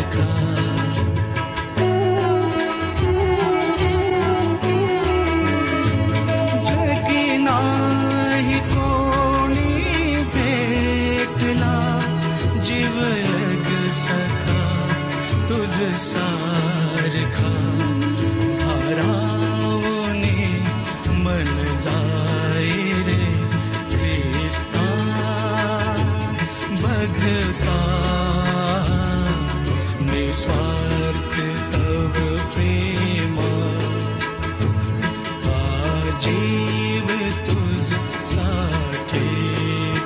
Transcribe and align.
का 0.00 0.61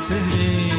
today. 0.08 0.75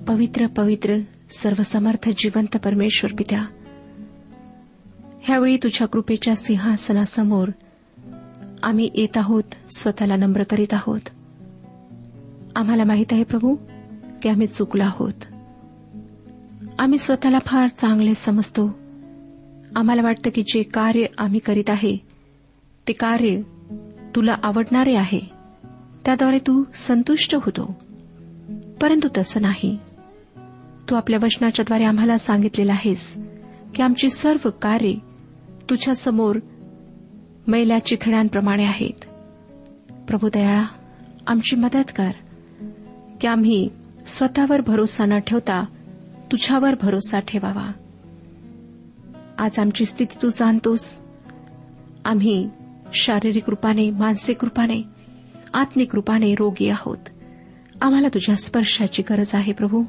पवित्र 0.08 0.48
पवित्र 0.48 0.98
सर्वसमर्थ 1.30 2.10
जिवंत 2.18 2.58
परमेश्वर 2.58 3.12
पित्या 3.18 3.46
ह्यावेळी 5.32 5.58
तुझ्या 5.58 5.88
कृपेच्या 5.88 6.36
सिंहासनासमोर 6.36 7.50
आम्ही 8.64 8.90
येत 8.96 9.18
आहोत 9.18 9.44
स्वतःला 9.76 10.16
नम्र 10.16 10.44
करीत 10.44 10.74
आहोत. 10.74 11.00
आम्हाला 12.56 12.84
माहीत 12.84 13.06
आहे 13.12 13.24
प्रभू 13.24 13.56
की 14.24 14.30
आम्ही 14.30 14.48
चुकलो 14.48 14.84
आहोत. 14.84 15.14
आम्ही 16.80 16.98
स्वतःला 16.98 17.40
फार 17.46 17.68
चांगले 17.68 18.16
समजतो. 18.16 18.80
आम्हाला 19.76 20.02
वाटतं 20.02 20.30
की 20.36 20.42
जे 20.42 20.64
कार्य 20.64 21.06
आम्ही 21.18 21.40
करीत 21.40 21.70
आहे 21.70 21.98
ते 22.88 22.94
कार्य 22.94 23.42
तुला 24.16 24.36
आवडणारे 24.44 24.96
आहे. 24.96 25.22
त्याद्वारे 26.06 26.38
तू 26.38 26.64
संतुष्ट 26.74 27.36
होतो. 27.36 27.80
परंतु 28.82 29.08
तसं 29.18 29.42
नाही. 29.42 29.78
तू 30.90 30.96
आपल्या 30.96 31.20
वचनाच्याद्वारे 31.24 31.84
आम्हाला 31.84 32.18
सांगितलेलं 32.18 32.72
आहेस 32.72 33.18
की 33.76 33.84
आमची 33.84 34.10
सर्व 34.10 34.50
कार्ये 34.50 35.11
तुझ्यासमोर 35.72 36.40
मैल्या 37.48 37.86
चिथड्यांप्रमाणे 37.86 38.66
आहेत. 38.66 39.06
प्रभू 40.08 40.30
दयाळा 40.34 40.64
आमची 41.28 41.56
मदत 41.56 41.92
कर. 41.96 42.12
की 43.22 43.28
आम्ही 43.28 43.70
स्वतःवर 44.08 44.62
भरोसा 44.62 45.06
न 45.06 45.20
ठेवता 45.20 45.66
तुझ्यावर 46.32 46.76
भरोसा 46.82 47.20
ठेवावा. 47.20 47.72
आज 49.38 49.60
आमची 49.60 49.86
स्थिती 49.86 50.18
तू 50.22 50.30
जाणतोस. 50.30 51.00
आम्ही 52.06 52.50
शारीरिक 52.94 53.44
रूपाने 53.48 53.92
मानसिक 53.92 54.38
रूपाने 54.44 54.84
आत्मिक 55.54 55.96
रूपाने 55.96 56.34
रोगी 56.34 56.70
आहोत. 56.70 56.98
आम्हाला 57.82 58.08
तुझ्या 58.08 58.36
स्पर्शाची 58.36 59.04
गरज 59.10 59.32
आहे 59.34 59.54
प्रभू. 59.54 59.84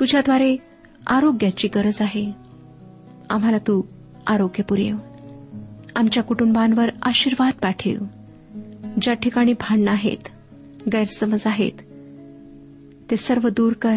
तुझ्याद्वारे 0.00 0.56
आरोग्याची 1.06 1.68
गरज 1.68 2.02
आहे. 2.02 2.32
आम्हाला 3.30 3.58
तू 3.58 3.82
आरोग्य 4.28 4.62
पुरेव. 4.62 4.96
आमच्या 5.96 6.22
कुटुंबांवर 6.22 6.90
आशीर्वाद 7.02 7.52
पाठव. 7.62 8.04
ज्या 9.02 9.14
ठिकाणी 9.14 9.52
भांडणं 9.52 9.90
आहेत 9.90 10.28
गैरसमज 10.92 11.42
आहेत 11.46 11.72
ते 13.10 13.16
सर्व 13.16 13.48
दूर 13.48 13.72
कर. 13.72 13.96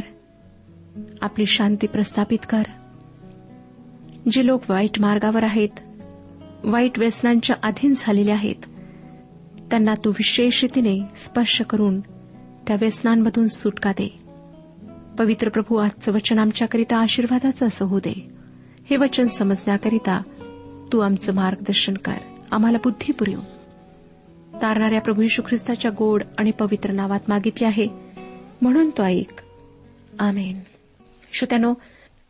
आपली 1.22 1.46
शांती 1.46 1.88
प्रस्थापित 1.88 2.38
कर. 2.50 2.64
जे 4.32 4.46
लोक 4.46 4.62
वाईट 4.70 5.00
मार्गावर 5.00 5.44
आहेत 5.44 5.80
वाईट 6.64 7.00
व्यसनांच्या 7.00 7.56
अधीन 7.64 7.94
झालेले 7.98 8.32
आहेत 8.32 8.66
त्यांना 9.72 9.94
तू 10.06 10.10
विशेष 10.10 10.64
रीतीने 10.64 11.00
स्पर्श 11.18 11.62
करून 11.62 12.00
त्या 12.68 12.76
व्यसनांमधून 12.80 13.48
सुटका 13.48 13.92
दे. 13.92 14.20
पवित्र 15.18 15.50
प्रभू 15.50 15.76
आजचं 15.76 16.14
वचन 16.14 16.40
आमच्याकरिता 16.40 16.98
आशीर्वादाचं 16.98 17.68
असं 17.68 17.86
होऊ 17.86 18.00
दे. 18.00 18.41
हे 18.92 18.98
वचन 18.98 19.26
समजण्याकरिता 19.26 20.22
तू 20.94 21.00
आमचं 21.00 21.34
मार्गदर्शन 21.34 21.94
कर. 21.94 22.14
आम्हाला 22.52 22.78
बुद्धी 22.78 23.12
पुरव. 23.12 23.40
तारणाऱ्या 24.62 25.02
प्रभू 25.02 25.22
यशू 25.22 25.42
ख्रिस्ताच्या 25.42 25.92
गोड 25.98 26.24
आणि 26.38 26.52
पवित्र 26.52 26.92
नावात 26.92 27.20
मागितले 27.28 27.68
आहे. 27.68 27.88
म्हणून 28.62 28.90
तो 28.90 29.04
ऐक. 29.04 29.42
आमेन. 30.20 30.60
श्रोत्यानो 31.34 31.74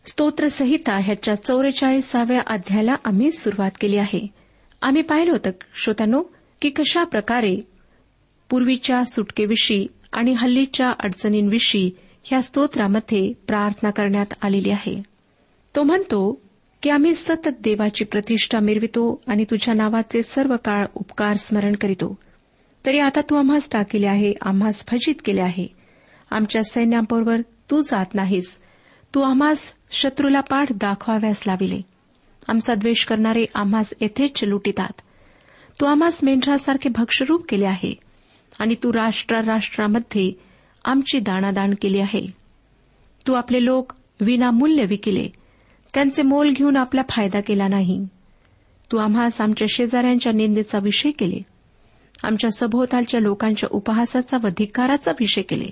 स्तोत्रसंहिता 0.06 0.98
ह्याच्या 0.98 1.36
चौवेचाळीसाव्या 1.36 2.42
अध्यायाला 2.48 2.96
आम्ही 3.06 3.32
सुरुवात 3.32 3.72
केली 3.82 3.98
आहे. 3.98 4.28
आम्ही 4.82 5.02
पाहिलं 5.02 5.32
होतं 5.32 5.50
श्रोत्यानो 5.84 6.24
की 6.62 6.70
कशा 6.70 7.04
प्रकारे 7.04 7.56
पूर्वीच्या 8.50 9.04
सुटकेविषयी 9.04 9.88
आणि 10.14 10.34
हल्लीच्या 10.34 10.92
अडचणींविषयी 11.00 11.92
ह्या 12.24 12.42
स्तोत्रामध्ये 12.42 13.34
प्रार्थना 13.48 13.90
करण्यात 13.90 14.34
आलेली 14.42 14.72
आहे. 14.72 15.04
तो 15.76 15.84
म्हणतो 15.84 16.42
की 16.82 16.90
आम्ही 16.90 17.16
सतत 17.16 17.50
देवाची 17.60 18.06
प्रतिष्ठा 18.06 18.60
मिरवितो 18.60 19.22
आणि 19.28 19.46
तुझ्या 19.52 19.74
नावाचे 19.74 20.24
सर्व 20.24 20.56
काळ 20.66 20.86
उपकार 20.96 21.34
स्मरण 21.34 21.76
करीतो. 21.76 22.18
तरी 22.86 23.00
आता 23.00 23.22
तू 23.22 23.36
आम्हास 23.36 23.70
टाकिले 23.72 24.08
आहे 24.08 24.34
आम्हास 24.42 24.86
फजित 24.88 25.16
केले 25.26 25.42
आहे. 25.42 25.68
आमच्या 26.32 26.64
सैन्याबरोबर 26.64 27.42
तू 27.72 27.82
जात 27.82 28.06
नाहीस. 28.14 28.58
तू 29.16 29.22
आम्हास 29.22 29.74
शत्रूला 29.92 30.40
पाठ 30.40 30.72
दाखवाव्यास 30.72 31.44
लाविले. 31.48 31.82
आमचा 32.48 32.74
द्वेष 32.74 33.06
करणारे 33.06 33.46
आम्हास 33.56 33.94
येथेच 34.02 34.44
लुटितात. 34.44 35.02
तू 35.82 35.86
आम्हास 35.86 36.24
मेंढरासारखे 36.24 36.90
भक्षरूप 36.90 37.46
केले 37.50 37.66
आहे 37.66 37.96
आणि 38.60 38.76
तू 38.76 38.94
राष्ट्राराष्ट्रामध्ये 38.94 40.32
आमची 40.86 41.20
दाणादाण 41.20 41.74
केली 41.82 42.00
आहे. 42.00 42.28
तू 43.28 43.34
आपले 43.34 43.66
लोक 43.66 43.94
विनामूल्य 44.22 44.86
विकिले. 44.86 45.41
त्यांचे 45.94 46.22
मोल 46.22 46.50
घेऊन 46.50 46.78
आपला 46.78 47.02
फायदा 47.10 47.42
केला 47.42 47.68
नाही. 47.68 48.08
तू 48.92 48.98
आम्हास 48.98 49.42
आमच्या 49.42 49.68
शेजाऱ्यांच्या 49.72 50.32
निंदेचा 50.32 50.80
विषय 50.80 51.12
केले. 51.12 51.40
आमच्या 52.24 52.52
सभोवतालच्या 52.52 53.20
लोकांच्या 53.20 53.70
उपहासाचा 53.72 54.38
व 54.44 54.48
धिक्काराचा 54.48 55.12
विषय 55.12 55.42
केले. 55.42 55.70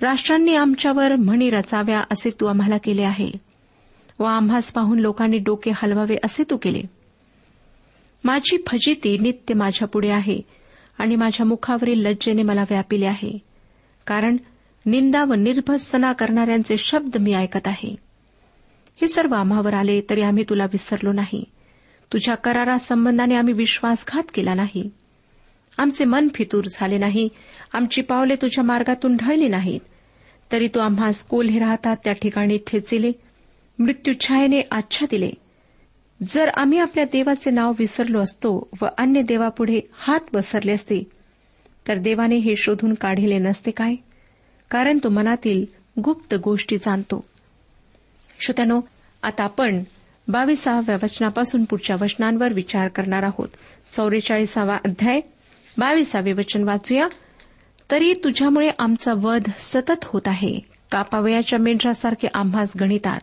राष्ट्रांनी 0.00 0.54
आमच्यावर 0.54 1.14
म्हणी 1.16 1.50
रचाव्या 1.50 2.00
असे 2.10 2.30
तू 2.30 2.46
आम्हाला 2.46 2.78
केले 2.78 3.02
आहे. 3.02 3.30
व 4.18 4.24
आम्हास 4.24 4.72
पाहून 4.72 4.98
लोकांनी 4.98 5.38
डोके 5.38 5.70
हलवावे 5.74 6.16
असे 6.24 6.42
तू 6.50 6.56
केले. 6.56 6.80
माझी 8.24 8.56
फजिती 8.66 9.18
नित्य 9.18 9.54
माझ्यापुढे 9.54 10.10
आहे 10.10 10.40
आणि 10.98 11.16
माझ्या 11.16 11.46
मुखावरील 11.46 12.06
लज्जेने 12.06 12.42
मला 12.42 12.62
व्यापिले 12.62 13.06
आहे. 13.06 13.38
कारण 14.06 14.36
निंदा 14.86 15.24
व 15.24 15.34
निर्भत्सना 15.34 16.12
करणाऱ्यांचे 16.12 16.76
शब्द 16.76 17.16
मी 17.16 17.34
ऐकत 17.34 17.66
आहे. 17.66 18.03
हे 19.00 19.08
सर्व 19.08 19.34
आम्हावर 19.34 19.74
आले 19.74 20.00
तरी 20.10 20.20
आम्ही 20.20 20.44
तुला 20.48 20.64
विसरलो 20.64 21.12
नाही. 21.12 21.44
तुझ्या 22.12 22.34
करारा 22.34 22.78
संबंधाने 22.78 23.34
आम्ही 23.34 23.54
विश्वासघात 23.54 24.22
केला 24.34 24.54
नाही. 24.54 24.90
आमचे 25.78 26.04
मन 26.04 26.28
फितूर 26.34 26.64
झाले 26.64 26.98
नाही. 26.98 27.28
आमची 27.72 28.02
पावले 28.02 28.34
तुझ्या 28.34 28.64
मार्गातून 28.64 29.16
ढळली 29.16 29.48
नाहीत. 29.48 29.80
तरी 30.52 30.68
तू 30.68 30.80
आम्हास 30.80 31.24
कोल्हे 31.24 31.58
राहतात 31.58 31.96
त्या 32.04 32.12
ठिकाणी 32.12 32.58
ठेचिले 32.66 33.12
मृत्यूछायेने 33.78 34.60
आच्छा 34.70 35.06
दिले. 35.10 35.30
जर 36.22 36.48
आम्ही 36.48 36.78
आपल्या 36.78 37.04
देवाचे 37.04 37.50
नाव 37.50 37.72
विसरलो 37.78 38.20
असतो 38.20 38.68
व 38.82 38.86
अन्य 38.98 39.22
देवापुढे 39.22 39.80
हात 39.92 40.20
बसरले 40.32 40.72
असते 40.72 41.04
तर 41.88 41.98
देवाने 41.98 42.36
हे 42.36 42.56
शोधून 42.56 42.94
काढिले 42.94 43.38
नसते 43.38 43.70
काय? 43.70 43.94
कारण 44.70 44.98
तो 45.04 45.08
मनातील 45.08 45.64
गुप्त 46.00 46.34
गोष्टी 46.34 46.76
जाणतो. 46.76 47.24
श्रोत्यानो 48.40 48.80
आता 49.22 49.44
आपण 49.44 49.82
बावीसाव्या 50.28 50.96
वचनापासून 51.02 51.64
पुढच्या 51.64 51.96
वचनांवर 52.00 52.52
विचार 52.52 52.88
करणार 52.88 53.22
आहोत. 53.22 53.48
चौवेचाळीसावा 53.92 54.76
अध्याय 54.84 55.20
बावीसावे 55.78 56.32
वचन 56.32 56.64
वाचूया. 56.64 57.08
तरी 57.90 58.14
तुझ्यामुळे 58.14 58.70
आमचा 58.78 59.12
वध 59.16 59.42
सतत 59.58 60.04
होत 60.04 60.22
आहे. 60.26 60.58
कापावयाच्या 60.90 61.58
मेंढरासारखे 61.58 62.28
आम्हास 62.34 62.72
गणितात. 62.80 63.20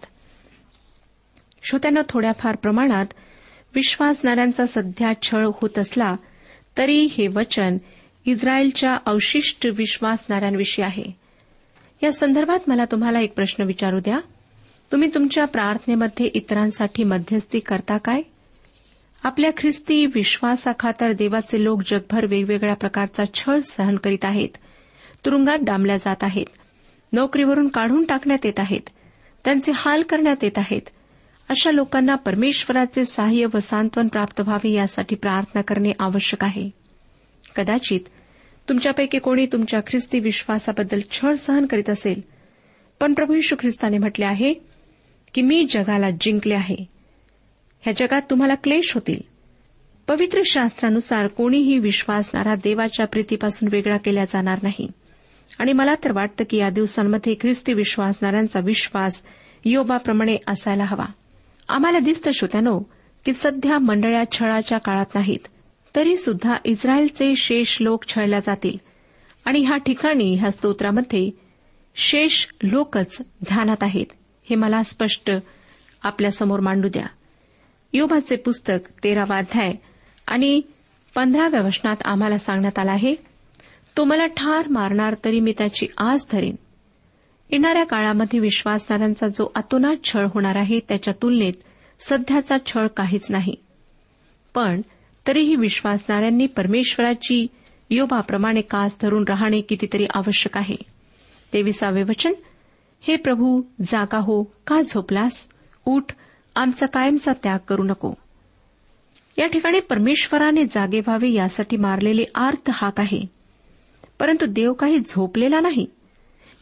श्रोत्यानं 1.63 2.01
थोड्याफार 2.09 2.55
प्रमाणात 2.55 3.05
विश्वासणाऱ्यांचा 3.75 4.65
सध्या 4.65 5.11
छळ 5.21 5.45
होत 5.45 5.79
असला 5.79 6.15
तरी 6.77 7.05
हे 7.05 7.27
वचन 7.27 7.77
इस्रायलच्या 8.25 8.97
अवशिष्ट 9.05 9.67
विश्वासणाऱ्यांविषयी 9.67 10.85
आहे. 10.85 11.03
या 12.03 12.11
संदर्भात 12.11 12.59
मला 12.67 12.85
तुम्हाला 12.85 13.19
एक 13.19 13.33
प्रश्न 13.33 13.63
विचारू 13.63 13.99
द्या. 13.99 14.19
तुम्ही 14.91 15.09
तुमच्या 15.13 15.45
प्रार्थनेमध्ये 15.45 16.25
इतरांसाठी 16.25 17.03
मध्यस्थी 17.03 17.59
करता 17.59 17.97
काय? 17.97 18.21
आपल्या 19.23 19.51
ख्रिस्ती 19.57 20.05
विश्वासाखातर 20.05 21.11
देवाचे 21.11 21.63
लोक 21.63 21.81
जगभर 21.85 22.25
वेगवेगळ्या 22.25 22.75
प्रकारचा 22.75 23.23
छळ 23.33 23.59
सहन 23.59 23.95
करीत 23.95 24.25
आहेत. 24.25 24.49
तुरुंगात 25.25 25.57
डांबल्या 25.61 25.97
जात 25.97 26.23
आहेत. 26.23 26.45
नोकरीवरून 27.13 27.67
काढून 27.67 28.03
टाकण्यात 28.03 28.45
येत 28.45 28.59
आहेत. 28.59 28.89
त्यांचे 29.45 29.71
हाल 29.75 30.01
करण्यात 30.01 30.43
येत 30.43 30.57
आहेत. 30.57 30.81
अशा 31.49 31.71
लोकांना 31.71 32.15
परमेश्वराचे 32.15 33.05
सहाय्य 33.05 33.45
व 33.53 33.59
सांत्वन 33.59 34.07
प्राप्त 34.07 34.41
व्हावे 34.41 34.71
यासाठी 34.71 35.15
प्रार्थना 35.15 35.61
करणे 35.61 35.91
आवश्यक 35.99 36.43
आहे. 36.43 36.69
कदाचित 37.55 37.99
तुमच्यापैकी 38.69 39.19
कोणी 39.19 39.45
तुमच्या 39.45 39.79
ख्रिस्ती 39.79 40.19
विश्वासाबद्दल 40.19 40.99
छळ 41.11 41.33
सहन 41.33 41.65
करीत 41.65 41.89
असेल. 41.89 42.21
पण 42.99 43.13
प्रभू 43.13 43.33
यशू 43.33 43.55
ख्रिस्ताने 43.59 43.97
म्हटले 43.97 44.25
आहे 44.25 44.70
की 45.33 45.41
मी 45.41 45.65
जगाला 45.69 46.09
जिंकले 46.21 46.53
आहे. 46.53 46.75
ह्या 47.81 47.93
जगात 47.97 48.21
तुम्हाला 48.29 48.55
क्लेश 48.55 48.93
होतील. 48.93 49.21
पवित्र 50.07 50.41
शास्त्रानुसार 50.45 51.27
कोणीही 51.27 51.79
विश्वासणारा 51.79 52.55
देवाच्या 52.55 53.07
प्रीतीपासून 53.07 53.69
वेगळा 53.71 53.97
केला 53.97 54.25
जाणार 54.25 54.59
नाही. 54.63 54.87
आणि 55.59 55.73
मला 55.73 55.95
तर 55.95 56.11
वाटतं 56.11 56.43
की 56.49 56.57
या 56.57 56.69
दिवसांमध्ये 56.69 57.35
ख्रिस्ती 57.41 57.73
विश्वासणाऱ्यांचा 57.73 58.59
विश्वास 58.59 59.23
योबाप्रमाणे 59.65 60.37
असायला 60.47 60.83
हवा. 60.83 61.05
आम्हाला 61.69 61.99
दिसतं 61.99 62.31
श्रोत्यानो 62.31 62.79
की 63.25 63.33
सध्या 63.33 63.79
मंडळ्या 63.79 64.23
छळाच्या 64.31 64.77
काळात 64.77 65.05
नाहीत 65.15 65.47
तरी 65.95 66.17
सुद्धा 66.17 66.55
इस्रायलचे 66.65 67.35
शेष 67.35 67.77
लोक 67.81 68.07
छळल्या 68.07 68.39
जातील. 68.39 68.77
आणि 69.45 69.59
ह्या 69.59 69.77
ठिकाणी 69.77 70.35
ह्या 70.35 70.51
स्तोत्रामध्ये 70.51 71.29
शेष 71.95 72.47
लोकच 72.63 73.17
ध्यानात 73.21 73.77
आहेत. 73.81 74.05
हे 74.43 74.55
मला 74.55 74.83
स्पष्ट 74.83 75.31
आपल्यासमोर 76.03 76.59
मांडू 76.59 76.87
द्या. 76.87 77.05
योबाचे 77.93 78.35
पुस्तक 78.35 78.89
तेरावा 79.03 79.37
अध्याय 79.37 79.71
आणि 80.27 80.61
पंधराव्या 81.15 81.61
वचनात 81.61 81.95
आम्हाला 82.05 82.37
सांगण्यात 82.37 82.79
आलं 82.79 82.91
आहे 82.91 83.15
तो 83.97 84.03
मला 84.03 84.25
ठार 84.25 84.67
मारणार 84.67 85.15
तरी 85.25 85.39
मी 85.39 85.53
त्याची 85.57 85.87
आस 85.97 86.25
धरेन. 86.31 86.55
येणाऱ्या 87.49 87.85
काळामध्ये 87.85 88.39
विश्वासणाऱ्यांचा 88.39 89.27
जो 89.27 89.51
अतोनात 89.55 89.95
छळ 90.03 90.25
होणार 90.33 90.55
आहे 90.55 90.79
त्याच्या 90.79 91.13
तुलनेत 91.21 91.53
सध्याचा 91.99 92.55
छळ 92.65 92.87
काहीच 92.87 93.31
नाही. 93.31 93.55
पण 94.55 94.81
तरीही 95.27 95.55
विश्वासणाऱ्यांनी 95.55 96.45
परमेश्वराची 96.45 97.47
योबाप्रमाणे 97.89 98.61
कास 98.61 98.97
धरून 99.01 99.23
राहणे 99.27 99.61
कितीतरी 99.61 100.05
आवश्यक 100.13 100.57
आहे. 100.57 100.75
तेविसावे 101.53 102.03
वचन 102.03 102.33
हे 103.03 103.15
प्रभू 103.15 103.61
जागा 103.81 104.17
हो 104.17 104.43
का 104.43 104.81
झोपलास? 104.81 105.43
उठ 105.85 106.03
आमचा 106.55 106.85
कायमचा 106.85 107.33
त्याग 107.43 107.59
करू 107.67 107.83
नको. 107.83 108.13
या 109.37 109.47
ठिकाणी 109.47 109.79
परमेश्वराने 109.79 110.65
जागे 110.65 110.99
व्हावे 110.99 111.29
यासाठी 111.29 111.77
मारलेले 111.77 112.25
आर्थ 112.35 112.69
हाक 112.73 112.99
आहे. 112.99 113.21
परंतु 114.19 114.45
देव 114.45 114.73
काही 114.73 114.99
झोपलेला 114.99 115.59
नाही. 115.59 115.85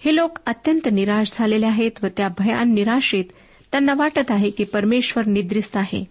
हे 0.05 0.15
लोक 0.15 0.39
अत्यंत 0.45 0.87
निराश 0.91 1.29
झालेले 1.33 1.65
आहेत 1.65 1.91
व 2.03 2.07
त्या 2.17 2.27
भयान 2.27 2.73
निराशेत 2.73 3.23
त्यांना 3.71 3.93
वाटत 3.97 4.31
आहे 4.31 4.49
की 4.49 4.63
परमेश्वर 4.63 5.25
निद्रिस्त 5.25 5.77
आहे. 5.77 6.05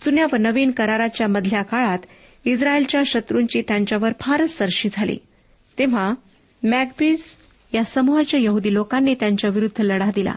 जुन्या 0.00 0.26
व 0.32 0.36
नवीन 0.36 0.70
कराराच्या 0.70 1.28
मधल्या 1.28 1.62
काळात 1.62 1.98
इस्रायलच्या 2.44 3.02
शत्रूंची 3.06 3.62
त्यांच्यावर 3.68 4.12
फारच 4.20 4.50
सरशी 4.50 4.88
झाली. 4.92 5.18
तेव्हा 5.78 6.12
मॅगबीज 6.62 7.36
या 7.74 7.84
समूहाच्या 7.84 8.40
यहुदी 8.40 8.74
लोकांनी 8.74 9.14
त्यांच्या 9.14 9.50
विरुद्ध 9.50 9.82
लढा 9.82 10.10
दिला. 10.14 10.34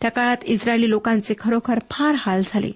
त्या 0.00 0.10
काळात 0.10 0.36
इस्रायली 0.44 0.90
लोकांचे 0.90 1.34
खरोखर 1.38 1.78
फार 1.90 2.14
हाल 2.18 2.42
झाले. 2.48 2.70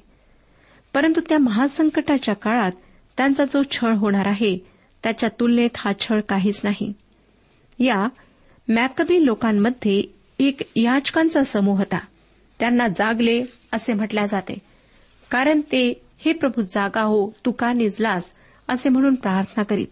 परंतु 0.95 1.21
त्या 1.29 1.39
महासंकटाच्या 1.39 2.35
काळात 2.35 2.73
त्यांचा 3.17 3.45
जो 3.45 3.63
छळ 3.71 3.95
होणार 3.95 4.27
आहे 4.27 4.59
त्याच्या 5.03 5.29
तुलनेत 5.41 5.71
हा 5.77 5.93
छळ 6.01 6.21
काहीच 6.21 6.61
नाही. 6.65 6.93
या 7.79 8.09
मॅकबी 8.69 9.27
लोकांमध्ये 9.27 10.03
एक 10.39 10.61
याचकांचा 10.77 11.45
समूह 11.45 11.79
होता. 11.79 11.99
त्यांना 12.59 12.89
जागले 12.89 13.45
असे 13.73 13.93
म्हटल्या 13.93 14.27
जाते. 14.27 14.59
कारण 15.31 15.61
ते 15.61 16.03
हे 16.19 16.33
प्रभू 16.33 16.63
जागा 16.63 17.03
हो 17.03 17.31
तू 17.47 17.51
का 17.51 17.73
निजलास? 17.73 18.33
असे 18.69 18.89
म्हणून 18.89 19.15
प्रार्थना 19.15 19.63
करीत. 19.63 19.87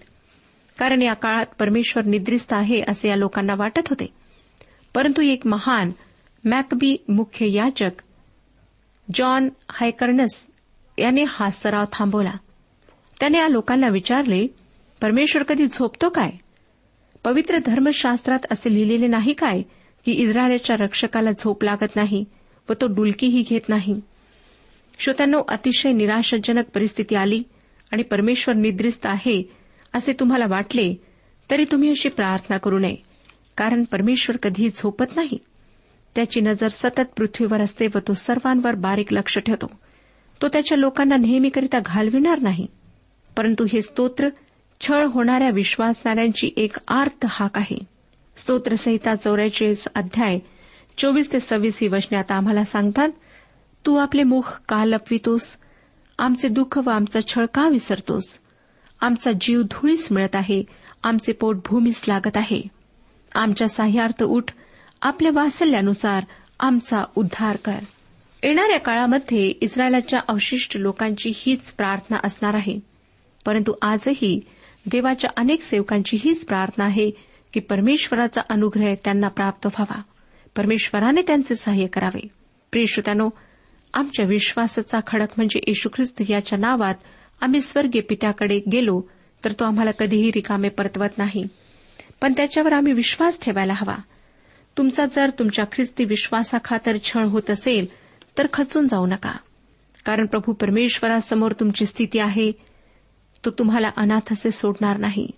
कारण 0.79 1.03
या 1.03 1.15
काळात 1.15 1.47
परमेश्वर 1.59 2.05
निद्रिस्त 2.05 2.53
आहे 2.53 2.83
असे 2.89 3.09
या 3.09 3.17
लोकांना 3.17 3.55
वाटत 3.55 3.89
होते. 3.91 4.07
परंतु 4.95 5.23
एक 5.23 5.47
महान 5.47 5.91
मॅकबी 6.45 6.97
मुख्य 7.09 7.53
याचक 7.53 8.03
जॉन 9.15 9.49
हायकर्नस 9.71 10.51
याने 10.99 11.25
हा 11.29 11.51
सराव 11.51 11.85
थांबवला. 11.93 12.33
त्याने 13.21 13.39
या 13.39 13.49
लोकांना 13.49 13.89
विचारले 13.89 14.47
परमेश्वर 15.03 15.43
कधी 15.43 15.67
झोपतो 15.67 16.09
काय? 16.09 16.31
पवित्र 17.25 17.59
धर्मशास्त्रात 17.67 18.39
असे 18.51 18.75
लिहिलेले 18.75 19.07
नाही 19.07 19.33
काय 19.33 19.63
की 20.07 20.13
इस्रायलच्या 20.13 20.77
रक्षकाला 20.81 21.31
झोप 21.31 21.65
लागत 21.65 21.97
नाही 21.97 22.25
व 22.69 22.73
तो 22.73 22.87
डुलकीही 22.87 23.43
घेत 23.43 23.69
नाही? 23.69 24.01
श्रोत्यांनो 24.99 25.43
अतिशय 25.49 25.93
निराशाजनक 25.93 26.69
परिस्थिती 26.75 27.15
आली 27.15 27.43
आणि 27.93 28.03
परमेश्वर 28.03 28.55
निद्रिस्त 28.55 29.07
आहे 29.07 29.64
असे 29.95 30.13
तुम्हाला 30.13 30.45
वाटले 30.47 30.95
तरी 31.51 31.65
तुम्ही 31.65 31.91
अशी 31.91 32.09
प्रार्थना 32.09 32.57
करू 32.57 32.79
नये 32.79 32.97
कारण 33.57 33.85
परमेश्वर 33.85 34.37
कधीही 34.37 34.69
झोपत 34.69 35.17
नाही. 35.17 35.39
त्याची 36.15 36.41
नजर 36.41 36.69
सतत 36.69 37.11
पृथ्वीवर 37.17 37.61
असते 37.61 37.87
व 37.87 37.99
तो 38.09 38.15
सर्वांवर 38.15 38.75
बारीक 38.75 39.13
लक्ष 39.13 39.39
ठेवतो. 39.39 39.67
तो 40.43 40.49
त्याच्या 40.49 40.79
लोकांना 40.79 41.17
नेहमीकरिता 41.17 41.79
घालविणार 41.87 42.39
नाही. 42.43 42.67
परंतु 43.37 43.67
हे 43.73 43.83
स्तोत्र 43.83 44.29
छळ 44.81 45.07
होणाऱ्या 45.07 45.51
विश्वासणाऱ्यांची 45.51 46.51
एक 46.57 46.77
आर्त 46.89 47.27
हाक 47.29 47.59
आहे. 47.59 47.79
स्तोत्रसंहिता 48.37 49.15
चौऱ्याचाळीस 49.15 49.89
अध्याय 49.95 50.39
चोवीस 50.99 51.33
ते 51.33 51.41
सव्वीस 51.41 51.79
ही 51.81 51.89
वचने 51.89 52.19
आता 52.19 52.35
आम्हाला 52.35 52.65
सांगतात 52.65 53.09
तू 53.87 53.97
आपले 53.97 54.23
मुख 54.23 54.61
का 54.69 54.85
लपवितोस 54.85 55.57
आमचे 56.19 56.49
दुःख 56.49 56.79
व 56.79 56.91
आमचा 56.91 57.21
छळ 57.21 57.47
का 57.47 57.69
विसरतोस? 57.69 58.41
आमचा 59.05 59.31
जीव 59.41 59.63
धुळीस 59.63 60.13
मिळत 60.13 60.37
आहे. 60.37 60.65
आमचे 61.03 61.33
पोट 61.33 61.57
भूमीस 61.57 62.05
लागत 62.09 62.37
आहे. 62.37 62.63
आमच्या 63.35 63.69
साह्यार्थ 63.69 64.23
उठ 64.23 64.45
आपल्या 65.03 65.33
वासल्यानुसार 65.35 66.25
आमचा 66.61 67.05
उद्धार 67.17 67.57
कर. 67.65 67.79
येणाऱ्या 68.43 68.79
काळामध्ये 68.79 69.49
इस्रायलाच्या 69.61 70.21
अवशिष्ट 70.29 70.77
लोकांची 70.77 71.33
हीच 71.37 71.73
प्रार्थना 71.73 72.17
असणार 72.25 72.55
आहे. 72.55 72.81
परंतु 73.47 73.73
आजही 73.83 74.41
देवाच्या 74.93 75.31
अनेक 75.37 75.63
सेवकांची 75.63 76.17
हीच 76.21 76.47
प्रार्थना 76.47 76.85
आहे 76.85 77.11
की 77.53 77.61
परमेश्वराचा 77.61 78.41
अनुग्रह 78.51 78.95
त्यांना 79.05 79.29
प्राप्त 79.29 79.67
व्हावा. 79.67 80.03
परमेश्वराने 80.57 81.23
त्यांचे 81.23 81.55
सहाय्य 81.55 81.87
करावे. 81.87 82.27
प्रियश्रोत्यानो 82.71 83.29
आमच्या 83.95 84.27
विश्वासाचा 84.27 84.99
खडक 85.07 85.29
म्हणजे 85.37 85.61
येशू 85.67 85.89
ख्रिस्त 85.89 86.23
याच्या 86.29 86.59
नावात 86.59 86.95
आम्ही 87.45 87.61
स्वर्गीय 87.61 88.03
पित्याकडे 88.03 88.61
गेलो 88.73 89.03
तर 89.45 89.53
तो 89.53 89.65
आम्हाला 89.65 89.91
कधीही 89.91 90.31
रिकामे 90.35 90.69
परतवत 90.69 91.19
नाही. 91.19 91.47
पण 92.21 92.33
त्याच्यावर 92.33 92.73
आम्ही 92.73 92.93
विश्वास 92.93 93.41
ठेवायला 93.41 93.73
हवा. 93.77 93.97
तुमचा 94.79 95.07
जर 95.07 95.31
तुमच्या 95.39 95.65
ख्रिस्ती 95.73 96.05
विश्वासाखातर 96.05 96.97
छळ 97.05 97.27
होत 97.27 97.51
असेल 97.51 97.87
तर 98.39 98.47
खचून 98.53 98.87
जाऊ 98.87 99.07
नका. 99.07 99.33
कारण 100.05 100.27
प्रभू 100.27 100.53
परमेश्वरासमोर 100.53 101.53
तुमची 101.53 101.87
स्थिती 101.87 102.19
आहे 102.19 102.53
तो 103.45 103.51
तुम्हाला 103.51 103.91
अनाथ 103.97 104.33
असे 104.33 104.51
सोडणार 104.51 104.97
नाही. 104.97 105.31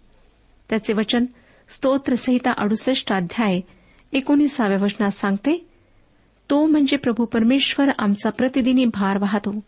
त्याचे 0.71 0.93
वचन 0.93 1.25
स्तोत्रसहिता 1.69 2.53
अडुसष्ट 2.59 3.13
अध्याय 3.13 3.61
एकोणीसाव्या 4.13 4.79
वचनात 4.83 5.11
सांगते 5.11 5.67
तो 6.51 6.67
म्हणजे 6.67 6.97
प्रभू 6.97 7.25
परमेश्वर 7.25 7.87
आमचा 7.99 8.31
प्रतिदिनी 8.31 8.85
भार 8.85 9.19
वाहतो. 9.19 9.61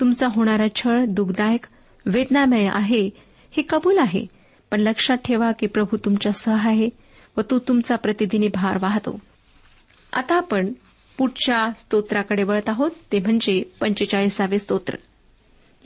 तुमचा 0.00 0.26
होणारा 0.30 0.66
छळ 0.74 1.04
दुःखदायक 1.08 1.66
वेदनामय 2.06 2.68
आहे 2.72 3.10
हे 3.50 3.62
कबूल 3.68 3.98
आहे. 3.98 4.26
पण 4.70 4.80
लक्षात 4.80 5.16
ठेवा 5.16 5.52
की 5.52 5.66
प्रभू 5.66 5.96
तुमच्या 5.96 6.32
सह 6.32 6.68
आहे 6.68 6.88
व 7.36 7.40
तो 7.50 7.58
तुमचा 7.58 7.96
प्रतिदिनी 7.96 8.48
भार 8.48 8.78
वाहतो. 8.82 9.18
आता 10.12 10.36
आपण 10.36 10.72
पुढच्या 11.18 11.70
स्तोत्राकडे 11.72 12.42
वळत 12.42 12.68
आहोत. 12.68 12.90
ते 13.12 13.18
म्हणजे 13.18 13.62
पंचेचाळीसावे 13.80 14.58
स्तोत्र. 14.58 14.94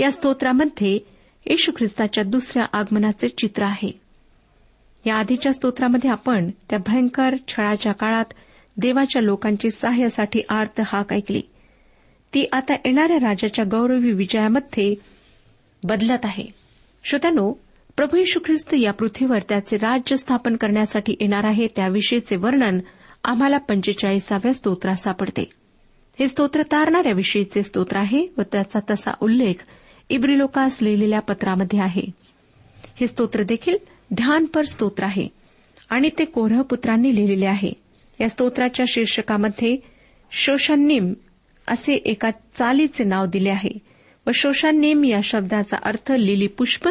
या 0.00 0.12
स्तोत्रामध्ये 0.12 0.99
येशू 1.47 1.73
ख्रिस्ताच्या 1.73 2.25
दुसऱ्या 2.25 2.67
आगमनाचे 2.73 3.29
चित्र 3.29 3.62
आहे. 3.62 4.00
या 5.07 5.17
आधीच्या 5.17 5.52
स्तोत्रामध्ये 5.52 6.11
आपण 6.11 6.50
त्या 6.71 6.79
भयंकर 6.79 7.37
छळाच्या 7.49 7.93
काळात 7.93 8.25
देवाच्या 8.76 9.23
लोकांची 9.23 9.71
सहाय्यासाठी 9.71 10.43
आर्त 10.49 10.81
हाक 10.87 11.12
ऐकली. 11.12 11.43
ती 12.35 12.47
आता 12.53 12.75
येणाऱ्या 12.75 13.17
राजाच्या 13.17 13.65
गौरवी 13.71 14.13
विजयामध्ये 14.13 14.95
बदलत 15.85 16.19
आहे. 16.25 16.45
श्रोत्यानो 17.05 17.53
प्रभू 17.97 18.17
यशू 18.17 18.41
ख्रिस्त 18.45 18.75
या 18.75 18.93
पृथ्वीवर 18.93 19.39
त्याचे 19.49 19.77
राज्य 19.77 20.17
स्थापन 20.17 20.57
करण्यासाठी 20.57 21.17
येणार 21.21 21.45
आहे 21.45 21.67
त्याविषयीचे 21.77 22.37
वर्णन 22.37 22.79
आम्हाला 23.25 23.59
पंचेचाळीसाव्या 23.59 24.55
स्तोत्रात 24.55 24.95
सापडते. 24.95 25.51
हे 26.19 26.29
स्तोत्र 26.29 26.63
तारणाऱ्या 26.63 27.13
विषयीचे 27.13 27.63
स्तोत्र 27.63 27.97
आहे 27.97 28.27
व 28.39 28.43
त्याचा 28.53 28.79
तसा 28.91 29.11
उल्लेख 29.21 29.55
इब्रिलोकास 30.11 30.79
लिहिलेल्या 30.83 31.21
पत्रामध्ये 31.21 31.81
आहे. 31.81 32.03
हे 33.01 33.07
स्तोत्र 33.07 33.43
देखील 33.43 33.77
ध्यानपर 34.15 34.65
स्तोत्र 34.65 35.05
आहे 35.05 35.29
आणि 35.91 36.11
ते 36.19 36.25
कोरह 36.25 36.63
पुत्रांनी 36.63 37.17
लिहिलेले 37.17 37.47
आहे. 37.47 37.73
या 38.21 38.29
स्तोत्राच्या 38.29 38.87
शीर्षकामध्ये 38.89 39.77
शोषानिम 40.33 41.13
असे 41.69 41.93
एका 41.93 42.31
चालीचे 42.55 43.05
नाव 43.05 43.26
दिले 43.26 43.50
आहे. 43.50 43.79
व 44.26 44.31
शोषानेम 44.35 45.05
या 45.05 45.21
शब्दाचा 45.25 45.76
अर्थ 45.83 46.12
लिली 46.12 46.47
पुष्प 46.47 46.88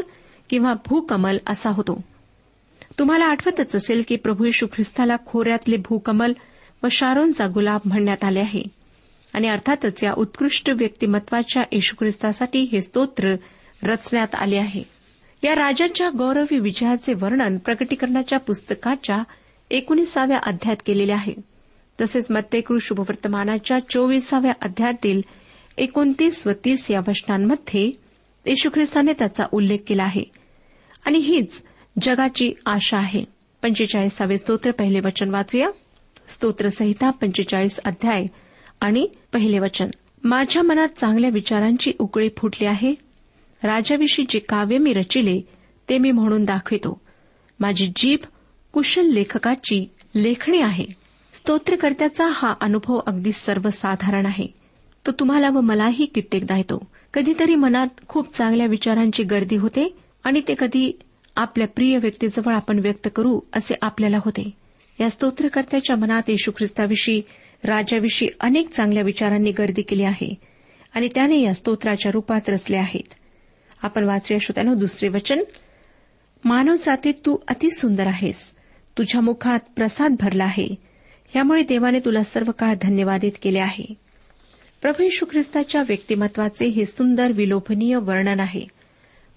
किंवा 0.49 0.73
भूकमल 0.87 1.37
असा 1.47 1.69
होतो. 1.69 2.01
तुम्हाला 2.99 3.25
आठवतच 3.25 3.75
असेल 3.75 4.03
की 4.07 4.15
प्रभू 4.15 4.45
येशू 4.45 4.67
ख्रिस्ताला 4.67 5.15
खोऱ्यातले 5.25 5.77
भूकमल 5.77 6.33
व 6.83 6.87
शारोनचा 6.91 7.47
गुलाब 7.47 7.81
म्हणण्यात 7.85 8.23
आले 8.23 8.39
आहे. 8.39 8.63
आणि 9.33 9.47
अर्थातच 9.47 10.03
या 10.03 10.11
उत्कृष्ट 10.17 10.69
व्यक्तिमत्वाच्या 10.69 11.63
येशू 11.71 11.95
ख्रिस्तासाठी 11.99 12.59
हे 12.59 12.81
स्तोत्र 12.81 13.35
रचण्यात 13.83 14.35
आले 14.35 14.57
आहे. 14.57 14.83
या 15.43 15.55
राजाच्या 15.55 16.09
गौरवी 16.09 16.59
विजयाचे 16.59 17.13
वर्णन 17.13 17.57
प्रकटीकरणाच्या 17.57 18.39
पुस्तकाच्या 18.39 19.23
एकोणीसाव्या 19.71 20.37
अध्यायात 20.43 20.83
केलेले 20.85 21.11
आहे. 21.11 21.33
तसेच 22.01 22.31
मत्तेकृ 22.31 22.77
शुभवर्तमानाच्या 22.81 23.79
चोवीसाव्या 23.79 24.51
अध्यायातील 24.61 25.21
एकोणतीस 25.77 26.47
व 26.47 26.49
तीस 26.65 26.91
या 26.91 26.99
वचनांमध्ये 27.07 27.91
येशू 28.45 28.69
ख्रिस्ताने 28.69 29.13
त्याचा 29.13 29.45
उल्लेख 29.51 29.77
केला 29.87 30.03
आहे. 30.03 30.23
आणि 31.05 31.17
हीच 31.17 31.63
जगाची 32.01 32.53
आशा 32.65 32.97
आहे. 32.97 33.23
पंचेचाळीसावे 33.61 34.37
स्तोत्र 34.37 34.71
पहिले 34.71 34.99
वचन 34.99 35.29
वाचूया. 35.29 35.69
स्तोत्रसहिता 36.27 37.09
पंचेचाळीस 37.09 37.79
अध्याय 37.79 38.25
आणि 38.81 39.07
पहिले 39.33 39.59
वचन. 39.59 39.89
माझ्या 40.23 40.63
मनात 40.63 40.87
चांगल्या 40.87 41.29
विचारांची 41.29 41.91
उकळी 41.99 42.29
फुटली 42.37 42.67
आहे. 42.67 42.95
राजाविषयी 43.63 44.25
जे 44.29 44.39
काव्य 44.39 44.77
मी 44.77 44.93
रचिले 44.93 45.41
ते 45.89 45.97
मी 45.97 46.11
म्हणून 46.11 46.45
दाखवितो. 46.45 47.01
माझी 47.59 47.91
जीभ 47.95 48.19
कुशल 48.71 49.05
लेखकाची 49.05 49.89
लेखणी 50.15 50.61
आहे. 50.61 50.98
स्तोत्रकर्त्याचा 51.39 52.27
हा 52.33 52.53
अनुभव 52.61 52.99
अगदी 53.07 53.31
सर्वसाधारण 53.31 54.25
आहे. 54.25 54.47
तो 55.05 55.11
तुम्हाला 55.11 55.49
व 55.49 55.61
मलाही 55.61 56.05
कित्येकदा 56.05 56.57
येतो. 56.57 56.87
कधीतरी 57.13 57.55
मनात 57.55 57.87
खूप 58.07 58.33
चांगल्या 58.33 58.67
विचारांची 58.67 59.23
गर्दी 59.23 59.55
होते 59.55 59.95
आणि 60.23 60.41
ते 60.47 60.53
कधी 60.59 60.91
आपल्या 61.35 61.67
प्रिय 61.67 61.97
व्यक्तीजवळ 61.97 62.53
आपण 62.53 62.79
व्यक्त 62.79 63.07
करू 63.15 63.39
असे 63.53 63.73
आपल्याला 63.81 64.17
होते. 64.17 64.49
या 64.99 65.09
स्तोत्रकर्त्याच्या 65.09 65.95
मनात 65.95 66.21
येशू 66.27 66.51
ख्रिस्ताविषयी 66.51 67.21
राजाविषयी 67.63 68.29
अनेक 68.39 68.69
चांगल्या 68.69 69.03
विचारांनी 69.03 69.51
गर्दी 69.51 69.81
केली 69.81 70.03
आहे 70.03 70.35
आणि 70.93 71.09
त्याने 71.15 71.41
या 71.41 71.53
स्तोत्राच्या 71.53 72.11
रूपात 72.11 72.49
रचले 72.49 72.77
आहेत. 72.77 73.13
आपण 73.81 74.03
वाचूया 74.03 74.39
श्रोत्यानो 74.41 74.73
दुसरे 74.73 75.09
वचन. 75.09 75.43
मानव 76.45 76.75
जातीत 76.79 77.13
तू 77.25 77.37
अतिसुंदर 77.47 78.07
आहेस. 78.07 78.51
तुझ्या 78.97 79.21
मुखात 79.21 79.59
प्रसाद 79.75 80.15
भरला 80.19 80.43
आहे. 80.43 80.88
यामुळे 81.35 81.63
देवाने 81.63 81.99
तुला 81.99 82.23
सर्व 82.23 82.51
काळ 82.51 82.73
धन्यवादित 82.81 83.31
केले 83.41 83.59
आहे. 83.59 83.93
प्रभू 84.81 85.03
यशू 85.03 85.25
ख्रिस्ताच्या 85.31 85.81
व्यक्तिमत्वाचे 85.81 86.65
हे 86.65 86.85
सुंदर 86.85 87.31
विलोभनीय 87.31 87.95
वर्णन 87.95 88.39
आहे. 88.39 88.65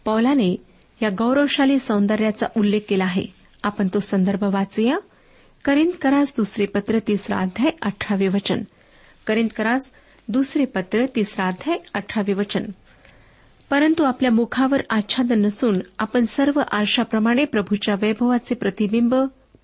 पौलाने 0.04 0.56
या 1.02 1.08
गौरवशाली 1.18 1.78
सौंदर्याचा 1.78 2.46
उल्लेख 2.56 2.80
केला 2.88 3.04
आहे. 3.04 3.26
आपण 3.62 3.88
तो 3.94 4.00
संदर्भ 4.00 4.42
वाचूया. 4.42 4.98
करिंद 5.64 5.92
करास 5.92 6.32
दुसरे 6.36 6.66
पत्र 6.66 6.98
तिसरा 6.98 7.36
अध्याय 7.36 7.70
अठरावे 7.82 8.28
वचन. 8.28 8.62
करिंद 9.26 9.48
करास 9.48 9.92
दुसरे 10.28 10.64
पत्र 10.64 11.06
तिसरा 11.16 11.46
अध्याय 11.46 11.78
अठरावे 11.94 12.32
वचन. 12.32 12.64
परंतु 13.70 14.04
आपल्या 14.04 14.30
मुखावर 14.30 14.82
आच्छादन 14.90 15.40
नसून 15.40 15.80
आपण 15.98 16.24
सर्व 16.24 16.60
आरशाप्रमाणे 16.72 17.44
प्रभूच्या 17.44 17.94
वैभवाचे 18.02 18.54
प्रतिबिंब 18.54 19.14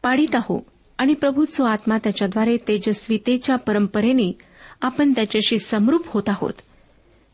पाडित 0.02 0.34
आहो 0.34 0.66
आणि 0.98 1.14
प्रभूचो 1.14 1.64
आत्मा 1.64 1.98
त्याच्याद्वारे 1.98 2.56
तेजस्वीतेच्या 2.56 3.56
परंपरेने 3.56 4.38
आपण 4.82 5.12
त्याच्याशी 5.12 5.58
समरूप 5.58 6.02
होत 6.06 6.22
आहोत. 6.28 6.52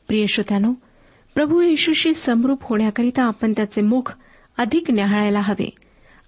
प्रिय 0.09 0.27
श्रोत्यानो 0.27 0.73
प्रभू 1.35 1.61
येशूशी 1.61 2.15
समरूप 2.15 2.59
होण्याकरिता 2.63 3.23
आपण 3.25 3.53
त्याचे 3.53 3.83
मुख 3.83 4.17
अधिक 4.59 4.91
न्याहाळायला 4.91 5.41
हवे. 5.41 5.71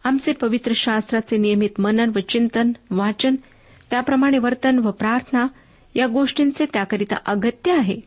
आमचे 0.05 0.33
पवित्र 0.33 0.73
शास्त्राचे 0.75 1.37
नियमित 1.37 1.81
मनन 1.81 2.11
व 2.17 2.19
चिंतन 2.29 2.73
वाचन 2.91 3.37
त्याप्रमाणे 3.91 4.39
वर्तन 4.39 4.79
व 4.79 4.91
प्रार्थना 4.91 5.47
या 5.95 6.07
गोष्टींचे 6.07 6.67
त्याकरिता 6.73 7.17
अगत्य 7.27 7.73
आहे. 7.73 8.01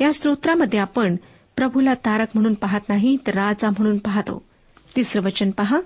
या 0.00 0.12
स्तोत्रामध्ये 0.12 0.80
आपण 0.80 1.16
प्रभूला 1.56 1.94
तारक 1.94 2.26
म्हणून 2.34 2.54
पाहत 2.54 2.80
नाही 2.88 3.16
तर 3.26 3.34
राजा 3.34 3.70
म्हणून 3.70 3.98
पाहतो. 3.98 4.44
तिसरं 4.96 5.22
वचन 5.22 5.50
पहा. 5.50 5.80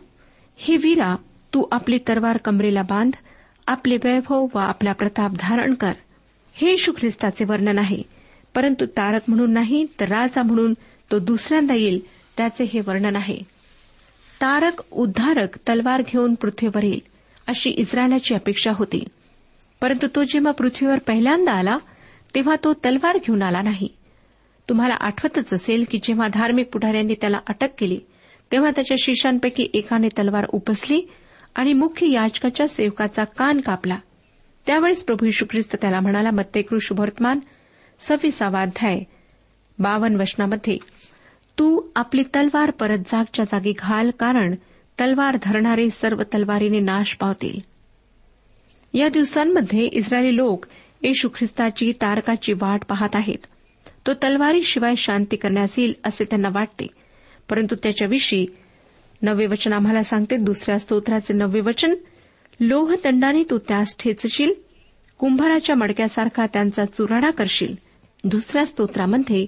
हे 0.57 0.77
वीरा 0.77 1.17
तू 1.55 1.65
आपली 1.73 1.99
तरवार 2.09 2.37
कमरेला 2.37 2.83
बांध 2.83 3.13
आपले 3.67 3.97
वैभव 4.05 4.47
व 4.55 4.59
आपला 4.59 4.93
प्रताप 4.93 5.31
धारण 5.39 5.75
कर. 5.75 5.93
हे 6.53 6.71
येशू 6.71 6.93
ख्रिस्ताचे 6.93 7.45
वर्णन 7.45 7.79
आहे. 7.79 8.03
परंतु 8.55 8.87
तारक 8.87 9.21
म्हणून 9.29 9.53
नाही 9.53 9.87
तर 10.01 10.09
राजा 10.09 10.43
म्हणून 10.43 10.75
तो 11.13 11.19
दुसऱ्यांदा 11.19 11.75
येईल 11.75 12.01
त्याचे 12.37 12.65
हे 12.65 12.81
वर्णन 12.81 13.17
आहे. 13.17 13.39
तारक 14.41 14.83
उद्धारक 14.93 15.57
तलवार 15.57 16.03
घेऊन 16.03 16.35
पृथ्वीवर 16.35 16.85
येईल 16.85 17.01
अशी 17.47 17.71
इस्रायलाची 17.71 18.35
अपेक्षा 18.35 18.71
होती. 18.75 19.05
परंतु 19.81 20.07
तो 20.15 20.23
जेव्हा 20.23 20.53
पृथ्वीवर 20.53 20.99
पहिल्यांदा 20.99 21.53
आला 21.53 21.79
तेव्हा 22.35 22.57
तो 22.65 22.73
तलवार 22.73 23.17
घेऊन 23.17 23.43
आला 23.43 23.63
नाही. 23.63 23.89
तुम्हाला 24.69 24.95
आठवतच 25.01 25.55
असेल 25.55 25.85
की 25.91 25.99
जेव्हा 26.03 26.29
धार्मिक 26.29 26.69
पुढाऱ्यांनी 26.73 27.15
त्याला 27.15 27.39
अटक 27.47 27.69
केली 27.79 28.01
तेव्हा 28.53 28.71
त्याच्या 28.71 28.97
शिष्यांपैकी 29.01 29.69
एकाने 29.75 30.09
तलवार 30.09 30.45
उपसली 30.49 31.03
आणि 31.59 31.73
मुख्य 31.73 32.11
याचकाच्या 32.11 32.69
सेवकाचा 32.69 33.25
कान 33.25 33.61
कापला. 33.61 33.99
त्यावेळेस 34.67 35.05
प्रभू 35.05 35.27
यशू 35.27 35.45
ख्रिस्त 35.51 35.77
त्याला 35.81 36.01
म्हणाला 36.01 36.31
मत्तेकृ 36.31 36.79
शुभवर्तमान 36.83 37.39
सव्वीसावा 37.99 38.65
बावन 39.79 40.21
वचनामध्ये 40.21 40.79
तू 41.59 41.81
आपली 41.97 42.23
तलवार 42.23 42.71
परत 42.71 42.99
जागच्या 42.99 43.45
जागी 43.45 43.73
घाल 43.79 44.11
कारण 44.11 44.55
तलवार 45.01 45.37
धरणारे 45.43 45.91
सर्व 45.91 46.23
तलवारीने 46.23 46.81
नाश 46.81 47.15
पावतील. 47.15 47.61
या 48.95 49.09
दिवसांमध्ये 49.09 49.85
इस्रायली 49.85 50.37
लोक 50.37 50.67
येशू 51.03 51.29
ख्रिस्ताची 51.29 51.93
तारकाची 51.93 52.53
वाट 52.53 52.85
पाहत 52.85 53.17
आहेत. 53.17 53.47
तो 54.07 54.15
तलवारीशिवाय 54.15 54.95
शांती 54.95 55.37
करण्यास 55.37 55.79
येईल 55.79 55.95
असे 56.05 56.25
त्यांना 56.25 56.49
वाटते. 56.53 56.87
परंतु 57.51 57.75
त्याच्याविषयी 57.75 58.47
नवे 59.23 59.47
वचन 59.47 59.73
आम्हाला 59.73 60.03
सांगते. 60.03 60.37
दुसऱ्या 60.37 60.79
स्तोत्राचे 60.79 61.35
नवे 61.35 61.61
वचन. 61.61 61.95
लोहदंडाने 62.61 63.43
तू 63.51 63.59
त्यास 63.59 63.97
ठेचशील. 63.99 64.53
कुंभाराच्या 65.19 65.77
मडक्यासारखा 65.77 66.47
त्यांचा 66.47 66.85
चुराडा 66.85 67.31
करशील. 67.31 67.75
दुसऱ्या 68.25 68.67
स्तोत्रामध्ये 68.67 69.47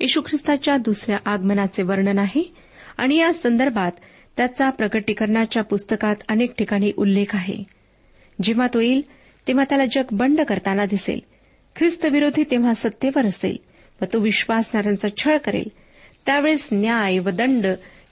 येशू 0.00 0.20
ख्रिस्ताच्या 0.20 0.76
दुसऱ्या 0.76 1.18
आगमनाचे 1.26 1.82
वर्णन 1.82 2.18
आहे. 2.18 2.54
आणि 2.98 3.16
या 3.16 3.32
संदर्भात 3.32 3.92
त्याचा 4.36 4.70
प्रगटीकरणाच्या 4.70 5.62
पुस्तकात 5.62 6.14
अनेक 6.28 6.52
ठिकाणी 6.54 6.92
उल्लेख 6.96 7.34
आहे. 7.34 7.64
जेव्हा 8.42 8.66
तो 8.74 8.80
येईल 8.80 9.02
तेव्हा 9.48 9.64
त्याला 9.64 9.84
जग 9.86 10.02
बंड 10.12 10.40
करताना 10.40 10.84
दिसेल. 10.84 11.20
ख्रिस्तविरोधी 11.76 12.44
तेव्हा 12.50 12.74
सत्तेवर 12.74 13.26
असेल 13.26 13.56
व 14.02 14.04
तो 14.12 14.18
विश्वासणाऱ्यांचा 14.18 15.08
छळ 15.16 15.36
करेल. 15.36 15.68
त्यावेळेस 16.26 16.68
न्याय 16.72 17.18
व 17.18 17.30
दंड 17.30 17.66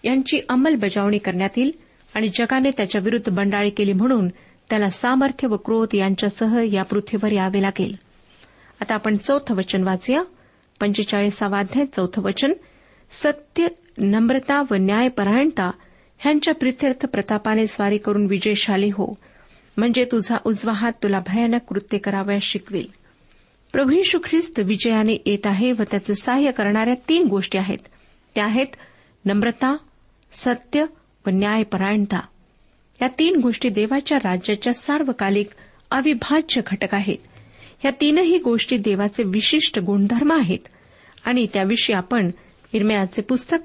यांची 0.04 0.40
अंमलबजावणी 0.48 1.18
करण्यात 1.18 1.50
येईल 1.56 1.72
आणि 2.14 2.28
जगाने 2.28 2.70
त्याच्या 2.70 3.00
विरुद्ध 3.04 3.32
बंडाळी 3.32 3.70
केली 3.70 3.92
म्हणून 3.92 4.28
त्याला 4.70 4.88
सामर्थ्य 4.88 5.48
व 5.48 5.56
क्रोध 5.56 5.94
यांच्यासह 5.94 6.60
या 6.72 6.82
पृथ्वीवर 6.82 7.32
यावे 7.32 7.62
लागेल. 7.62 7.96
आता 8.80 8.94
आपण 8.94 9.16
चौथं 9.16 9.54
वचन 9.54 9.82
वाचूया. 9.82 10.22
पंचेचाळीसावा 10.80 11.58
अध्याय 11.58 11.86
चौथं 11.86 12.22
वचन. 12.22 12.52
सत्य 13.10 13.66
नम्रता 13.98 14.62
व 14.70 14.74
न्यायपरायणता 14.74 15.70
ह्यांच्या 16.18 16.54
प्रित्यर्थ 16.54 17.06
प्रतापाने 17.06 17.66
स्वारी 17.66 17.98
करून 17.98 18.26
विजयशाली 18.26 18.88
हो. 18.88 19.18
म्हणजे 19.76 20.04
तुझा 20.04 20.36
उजवा 20.44 20.72
हात 20.72 20.92
तुला 21.02 21.18
भयानक 21.18 21.60
कृत्य 21.68 21.98
करावयास 21.98 22.42
शिकवेल. 22.42 22.86
प्रभू 23.72 23.90
यशू 23.90 24.18
ख्रिस्त 24.24 24.60
विजयाने 24.60 25.22
येत 25.26 25.46
आहे 25.46 25.72
व 25.72 25.82
त्याचे 25.90 26.14
सहाय्य 26.14 26.50
करणाऱ्या 26.50 26.94
तीन 27.08 27.26
गोष्टी 27.26 27.58
आहेत. 27.58 27.78
त्या 28.34 28.44
आहेत 28.44 28.66
नम्रता 29.24 29.76
सत्य 30.32 30.84
व 31.26 31.30
न्यायपरायणता. 31.30 32.20
या 33.02 33.08
तीन 33.18 33.36
गोष्टी 33.36 33.68
देवाच्या 33.68 34.18
राज्याच्या 34.18 34.74
सार्वकालिक 34.74 35.46
अविभाज्य 35.90 36.62
घटक 36.66 36.94
आहेत. 36.94 37.18
या 37.84 37.90
तीनही 38.00 38.38
गोष्टी 38.38 38.76
देवाचे 38.76 39.22
विशिष्ट 39.22 39.78
गुणधर्म 39.78 40.32
आहेत. 40.32 40.58
आणि 41.24 41.46
त्याविषयी 41.54 41.96
आपण 41.96 42.30
इरमयाचे 42.72 43.22
पुस्तक 43.22 43.58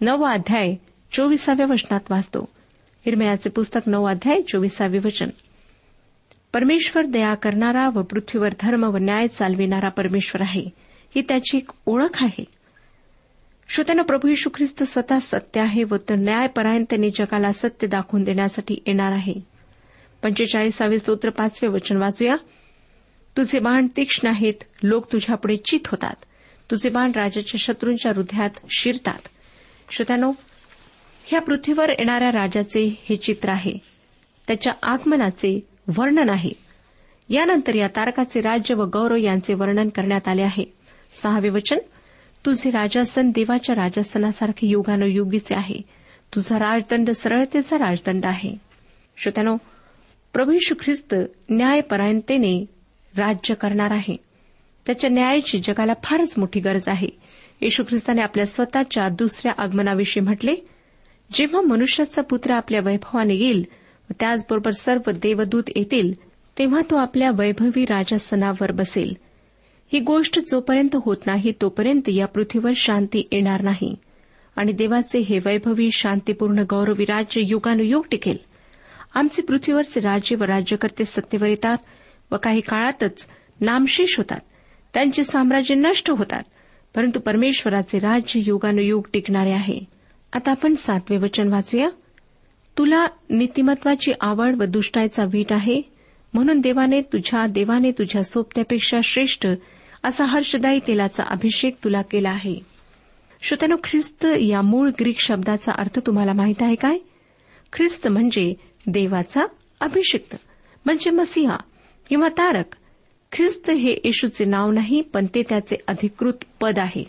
नववा 0.00 0.30
अध्याय 0.30 0.74
चोवीसाव्या 1.12 1.66
वचनात 1.66 2.00
वाचतो. 2.10 2.48
इरमयाचे 3.06 3.50
पुस्तक 3.50 3.80
नऊ 3.86 4.04
अध्याय 4.04 4.42
चोवीसावे 4.42 4.98
वचन. 4.98 5.28
परमेश्वर 6.54 7.06
दया 7.06 7.34
करणारा 7.34 7.88
व 7.88 8.02
पृथ्वीवर 8.02 8.48
धर्म 8.60 8.84
व 8.84 8.96
न्याय 8.96 9.28
चालविणारा 9.28 9.88
परमेश्वर 9.88 10.42
आहे. 10.42 10.66
ही 11.14 11.22
त्याची 11.22 11.56
एक 11.56 11.70
ओळख 11.86 12.22
आहे. 12.22 12.57
श्रोत्यानं 13.70 14.02
प्रभू 14.02 14.28
यशू 14.28 14.50
ख्रिस्त 14.54 14.82
स्वतः 14.82 15.18
सत्य 15.18 15.60
आहे 15.60 15.84
व 15.84 15.96
तो 15.96 16.14
त्यांनी 16.14 17.10
जगाला 17.10 17.52
सत्य 17.52 17.86
दाखवून 17.86 18.24
देण्यासाठी 18.24 18.82
येणार 18.86 19.12
आहे. 19.12 19.34
पंचेचाळीसावे 20.22 20.98
स्तोत्र 20.98 21.30
पाचवे 21.30 21.68
वचन 21.68 21.96
वाचूया. 21.96 22.36
तुझे 23.36 23.58
बाण 23.58 23.86
तीक्ष्ण 23.96 24.28
आहेत 24.28 24.54
लोक 24.82 25.12
तुझ्यापुढे 25.12 25.56
चित 25.56 25.80
होतात. 25.86 26.24
तुझे 26.70 26.88
बाण 26.88 27.12
राजाच्या 27.12 27.58
शत्रूंच्या 27.58 28.12
हृदयात 28.16 28.50
शिरतात. 28.78 29.28
श्रोत्यानो 29.90 30.32
ह्या 31.24 31.40
पृथ्वीवर 31.40 31.88
येणाऱ्या 31.88 32.28
राजाचे 32.28 32.96
हे 33.08 33.16
चित्र 33.16 33.48
आहे. 33.48 33.78
त्याच्या 34.48 34.72
आगमनाचे 34.82 35.60
वर्णन 35.98 36.30
आहे. 36.30 36.52
यानंतर 37.28 37.74
या 37.74 37.88
तारकाचे 37.88 38.40
राज्य 38.40 38.74
व 38.74 38.84
गौरव 38.84 39.16
यांचे 39.16 39.54
वर्णन 39.54 39.88
करण्यात 39.88 40.28
आले 40.28 40.42
आहे. 40.42 40.64
सहावे 41.12 41.48
वचन 41.48 41.78
तुझे 42.46 42.70
राजासन 42.70 43.30
देवाच्या 43.30 43.74
राजासनासारखे 43.74 44.66
युगानुयुगीचे 44.66 45.54
आहे. 45.54 45.76
तुझा 46.34 46.58
राजदंड 46.58 47.10
सरळतेचा 47.10 47.78
राजदंड 47.78 48.26
आहे. 48.26 48.56
श्रोत्यानो 49.16 49.56
प्रभू 50.32 50.52
ख्रिस्त 50.80 51.14
न्यायपरायणतेने 51.50 52.66
राज्य 53.16 53.54
करणार 53.54 53.90
आहे. 53.90 54.16
त्याच्या 54.86 55.10
न्यायाची 55.10 55.58
जगाला 55.58 55.92
फारच 56.04 56.34
मोठी 56.38 56.60
गरज 56.60 56.88
आहे. 56.88 57.08
येशू 57.60 57.84
ख्रिस्ताने 57.88 58.22
आपल्या 58.22 58.46
स्वतःच्या 58.46 59.08
दुसऱ्या 59.08 59.52
आगमनाविषयी 59.58 60.22
म्हटले 60.22 60.54
जेव्हा 61.32 61.60
मनुष्याचा 61.60 62.22
पुत्र 62.22 62.52
आपल्या 62.52 62.80
वैभवाने 62.84 63.34
येईल 63.34 63.64
व 64.10 64.12
त्याचबरोबर 64.20 64.70
सर्व 64.70 65.10
देवदूत 65.10 65.62
येतील 65.76 66.12
तेव्हा 66.58 66.80
तो 66.90 66.96
आपल्या 66.96 67.30
वैभवी 67.30 67.84
राजासनावर 67.84 68.72
बसेल. 68.72 69.16
ही 69.92 70.00
गोष्ट 70.00 70.38
जोपर्यंत 70.50 70.96
होत 71.04 71.16
नाही 71.26 71.52
तोपर्यंत 71.62 72.08
या 72.08 72.26
पृथ्वीवर 72.26 72.70
शांती 72.76 73.28
येणार 73.32 73.62
नाही. 73.62 73.94
आणि 74.56 74.72
देवाचे 74.72 75.18
हे 75.18 75.38
वैभवी 75.38 75.90
शांतीपूर्ण 75.90 76.62
गौरवी 76.70 77.04
राज्य 77.04 77.40
युगानुयुग 77.44 78.04
टिकेल. 78.10 78.36
आमचे 79.14 79.42
पृथ्वीवरचे 79.42 80.00
राज्य 80.00 80.36
व 80.36 80.44
राज्यकर्ते 80.44 81.04
सत्तेवर 81.04 81.48
येतात 81.48 81.76
व 82.32 82.36
काही 82.42 82.60
काळातच 82.60 83.28
नामशेष 83.60 84.16
होतात. 84.18 84.40
त्यांचे 84.94 85.24
साम्राज्य 85.24 85.74
नष्ट 85.74 86.10
होतात 86.10 86.42
परंतु 86.94 87.20
परमेश्वराचे 87.20 87.98
राज्य 87.98 88.40
युगानुयुग 88.46 89.06
टिकणारे 89.12 89.52
आहे. 89.52 89.80
आता 90.32 90.50
आपण 90.50 90.74
सातवे 90.74 91.16
वचन 91.16 91.48
वाचूया. 91.48 91.88
तुला 92.78 93.06
नीतिमत्वाची 93.30 94.12
आवड 94.20 94.56
व 94.60 94.64
दुष्टायचा 94.64 95.24
वीट 95.24 95.52
आहे 95.52 95.82
म्हणून 96.34 96.60
देवाने 96.60 97.00
तुझ्या 97.00 97.46
देवाने 97.46 97.90
तुझ्या 97.90 98.22
सोपत्यापेक्षा 98.22 98.98
श्रेष्ठ 99.04 99.46
असा 100.08 100.24
हर्षदायी 100.24 100.80
तेलाचा 100.86 101.24
अभिषेक 101.30 101.76
तुला 101.84 102.02
केला 102.02 102.30
आहे. 102.30 102.60
श्रोत्यानो 103.42 103.76
ख्रिस्त 103.84 104.26
या 104.40 104.62
मूळ 104.62 104.90
ग्रीक 105.00 105.20
शब्दाचा 105.20 105.72
अर्थ 105.72 105.98
तुम्हाला 106.06 106.32
माहीत 106.32 106.62
आहे 106.62 106.74
काय? 106.74 106.98
ख्रिस्त 107.72 108.08
म्हणजे 108.08 108.54
देवाचा 108.86 109.44
अभिषिक्त 109.80 110.36
म्हणजे 110.84 111.10
मसिहा 111.10 111.56
किंवा 112.08 112.28
तारक. 112.28 112.76
ख्रिस्त 113.32 113.70
हे 113.70 113.98
येशूचे 114.04 114.44
नाव 114.44 114.70
नाही 114.70 115.00
पण 115.00 115.26
ते 115.34 115.42
त्याचे 115.42 115.76
अधिकृत 115.86 116.32
पद 116.60 116.78
आहे. 116.78 117.04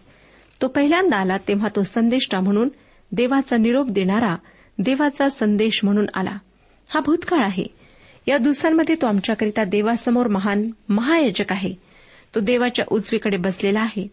तो 0.61 0.67
पहिल्यांदा 0.67 1.17
आला 1.17 1.37
तेव्हा 1.37 1.67
तो 1.75 1.83
संदेष्टा 1.83 2.39
म्हणून 2.39 2.69
देवाचा 3.11 3.57
निरोप 3.57 3.89
देणारा 3.89 4.35
देवाचा 4.79 5.29
संदेश 5.29 5.83
म्हणून 5.83 6.05
आला. 6.13 6.37
हा 6.89 6.99
भूतकाळ 6.99 7.39
आहे. 7.39 7.65
या 8.27 8.37
दिवसांमध्ये 8.37 8.95
तो 8.95 9.07
आमच्याकरिता 9.07 9.63
देवासमोर 9.63 10.27
महान 10.27 10.71
महायाजक 10.89 11.51
आहे. 11.51 11.88
तो 12.35 12.39
देवाच्या 12.39 12.85
उजवीकडे 12.91 13.37
बसलेला 13.37 13.79
आहे. 13.79 14.07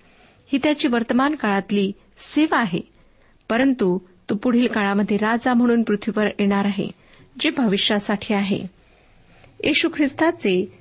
ही 0.53 0.59
त्याची 0.63 0.89
वर्तमान 0.89 1.35
काळातली 1.35 1.93
सेवा 2.19 2.59
आहे. 2.59 2.79
परंतु 3.49 3.99
तो 4.31 4.35
पुढील 4.35 4.67
काळामध्ये 4.67 5.17
राजा 5.17 5.55
म्हणून 5.55 5.83
पृथ्वीवर 5.83 6.27
येणार 6.27 6.65
आहे 6.65 6.89
जे 7.41 7.51
भविष्यासाठी 7.51 8.35
आहे. 8.35 8.67
येशू 9.65 9.89
ख्रिस्ताचे 9.97 10.73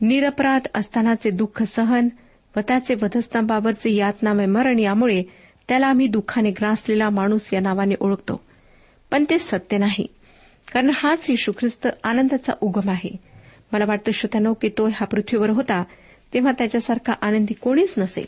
निरपराध 0.00 0.60
असतानाचे 0.74 1.30
दुःख 1.30 1.62
सहन 1.62 2.08
व 2.56 2.60
त्याचे 2.68 2.94
वधस्तंभावरचे 2.94 3.94
यातनामय 3.94 4.46
मरण 4.46 4.78
यामुळे 4.78 5.22
त्याला 5.68 5.86
आम्ही 5.86 6.06
दुःखाने 6.06 6.50
ग्रासलेला 6.50 7.10
माणूस 7.10 7.54
या 7.54 7.60
नावाने 7.60 7.94
ओळखतो. 8.00 8.40
पण 9.10 9.24
ते 9.30 9.38
सत्य 9.38 9.78
नाही 9.78 10.06
कारण 10.72 10.90
हाच 10.94 11.30
येशू 11.30 11.52
ख्रिस्त 11.52 11.88
आनंदाचा 12.04 12.52
उगम 12.60 12.90
आहे. 12.90 13.16
मला 13.72 13.84
वाटतं 13.88 14.12
श्रोत्यानो 14.12 14.54
की 14.54 14.68
तो 14.68 14.86
ह्या 14.86 15.06
पृथ्वीवर 15.06 15.50
होता 15.50 15.82
तेव्हा 16.34 16.52
त्याच्यासारखा 16.52 17.12
आनंदी 17.22 17.54
कोणीच 17.54 17.94
नसेल. 17.98 18.24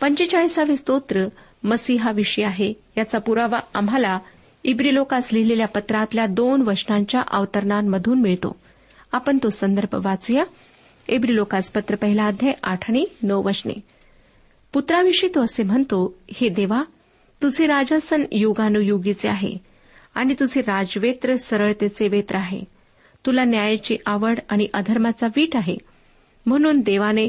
पंचेचाळीसावे 0.00 0.76
स्तोत्र 0.76 1.28
मसीहाविषयी 1.64 2.44
आहे. 2.44 2.72
याचा 2.96 3.18
पुरावा 3.18 3.60
आम्हाला 3.74 4.18
इब्रिलोकास 4.64 5.28
लिहिलेल्या 5.32 5.68
पत्रातल्या 5.68 6.26
दोन 6.26 6.62
वचनांच्या 6.62 7.22
अवतरणांमधून 7.28 8.20
मिळतो. 8.20 8.56
आपण 9.12 9.38
तो 9.42 9.50
संदर्भ 9.50 10.06
वाचूया. 10.06 10.44
इब्रिलोकास 11.08 11.72
पत्र 11.72 11.94
पहिला 11.96 12.26
अध्याय 12.26 12.52
आठ 12.62 12.90
आणि 12.90 13.06
नऊ 13.22 13.42
वचने. 13.42 13.72
पुत्राविषयी 14.72 15.30
तो 15.34 15.42
असे 15.42 15.62
म्हणतो 15.62 16.18
हे 16.34 16.48
देवा 16.48 16.82
तुझे 17.42 17.66
राजासन 17.66 18.24
युगानुयुगीचे 18.32 19.28
आहे 19.28 19.56
आणि 20.14 20.34
तुझे 20.40 20.60
राजवेत्र 20.60 21.36
सरळतेचे 21.36 22.08
वेत्र 22.08 22.36
आहे. 22.36 22.60
तुला 23.26 23.44
न्यायाची 23.44 23.96
आवड 24.06 24.38
आणि 24.48 24.66
अधर्माचा 24.74 25.26
वीट 25.36 25.56
आहे. 25.56 25.76
म्हणून 26.46 26.80
देवाने 26.80 27.28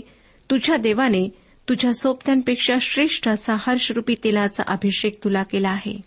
तुझ्या 0.50 0.78
देवाने 0.78 1.30
तुझ्या 1.70 1.94
सोबत्यांपेक्षा 1.94 2.76
श्रेष्ठ 2.82 3.28
असा 3.28 3.54
हर्षरूपी 3.60 4.16
तेलाचा 4.24 4.64
अभिषेक 4.68 5.24
तुला 5.24 5.44
केला 5.44 5.70
आहे. 5.70 6.02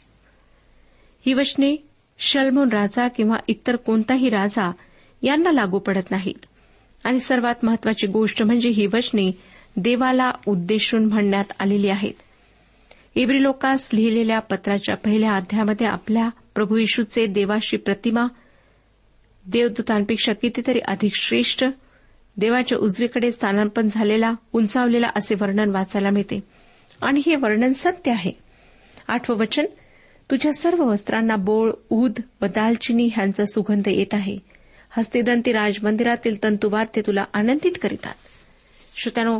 ही 1.27 1.33
वचने 1.33 1.77
शलमोन 2.19 2.69
राजा 2.69 3.09
किंवा 3.09 3.37
इतर 3.49 3.77
कोणताही 3.77 4.29
राजा 4.29 4.73
यांना 5.23 5.53
लागू 5.53 5.79
पडत 5.79 6.11
नाहीत. 6.11 6.47
आणि 7.05 7.19
सर्वात 7.19 7.55
महत्वाची 7.63 8.07
गोष्ट 8.07 8.43
म्हणजे 8.43 8.69
ही 8.69 8.87
वचने 8.87 9.31
देवाला 9.77 10.31
उद्देशून 10.47 11.05
म्हणण्यात 11.05 11.53
आलेली 11.61 11.89
आहेत. 11.89 12.13
इब्रिलोकास 13.15 13.91
लिहिलेल्या 13.95 14.39
पत्राच्या 14.39 14.97
पहिल्या 14.97 15.33
अध्यायामध्ये 15.33 15.87
आपल्या 15.87 16.29
प्रभू 16.55 16.77
येशूचे 16.77 17.27
देवाशी 17.27 17.77
प्रतिमा 17.77 18.27
देवदूतांपेक्षा 19.47 20.33
कितीतरी 20.33 20.79
अधिक 20.79 21.15
श्रेष्ठ 21.15 21.65
देवाच्या 22.37 22.79
उजवीकडे 22.79 23.33
स्थानांपन 23.33 23.87
झालेला 23.91 24.35
उंचावलेला 24.53 25.11
असे 25.17 25.35
वर्णन 25.35 25.71
वाचायला 25.71 26.11
मिळते. 26.11 26.41
आणि 27.03 27.23
हे 27.27 27.37
वर्णन 27.37 27.73
सत्य 27.73 28.11
आहे. 28.11 28.33
आठवं 29.09 29.37
वचन 29.37 29.65
तुझ्या 30.31 30.53
सर्व 30.53 30.85
वस्त्रांना 30.85 31.37
बोळ 31.37 31.73
ऊद 31.91 32.13
व 32.43 32.47
दालचिनी 32.47 33.09
ह्यांचा 33.15 33.45
सुगंध 33.45 33.89
येत 33.89 34.15
आहे. 34.15 34.39
हस्तिदंती 34.91 35.53
राजमंदिरातील 35.53 36.45
ते 36.45 37.01
तुला 37.01 37.25
आनंदित 37.35 37.73
करीतात. 37.83 38.15
श्रोत्यानो 38.97 39.39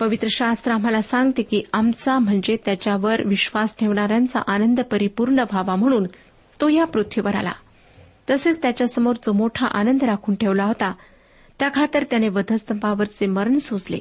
पवित्र 0.00 0.28
शास्त्र 0.30 0.72
आम्हाला 0.72 1.02
सांगते 1.02 1.42
की 1.42 1.62
आमचा 1.72 2.18
म्हणजे 2.18 2.56
त्याच्यावर 2.64 3.26
विश्वास 3.26 3.76
ठेवणाऱ्यांचा 3.78 4.40
आनंद 4.46 4.80
परिपूर्ण 4.80 5.38
व्हावा 5.38 5.76
म्हणून 5.76 6.06
तो 6.60 6.68
या 6.68 6.84
पृथ्वीवर 6.84 7.34
आला. 7.34 7.52
तसेच 8.30 8.62
त्याच्यासमोर 8.62 9.14
जो 9.16 9.32
मोठा 9.32 9.66
आनंद 9.66 10.04
राखून 10.04 10.34
ठेवला 10.34 10.64
होता. 10.64 10.92
त्या 11.58 11.70
खातर 11.74 12.02
त्याने 12.02 12.28
वधस्तंभावरचे 12.28 13.26
मरण 13.26 13.58
सोसले. 13.58 13.98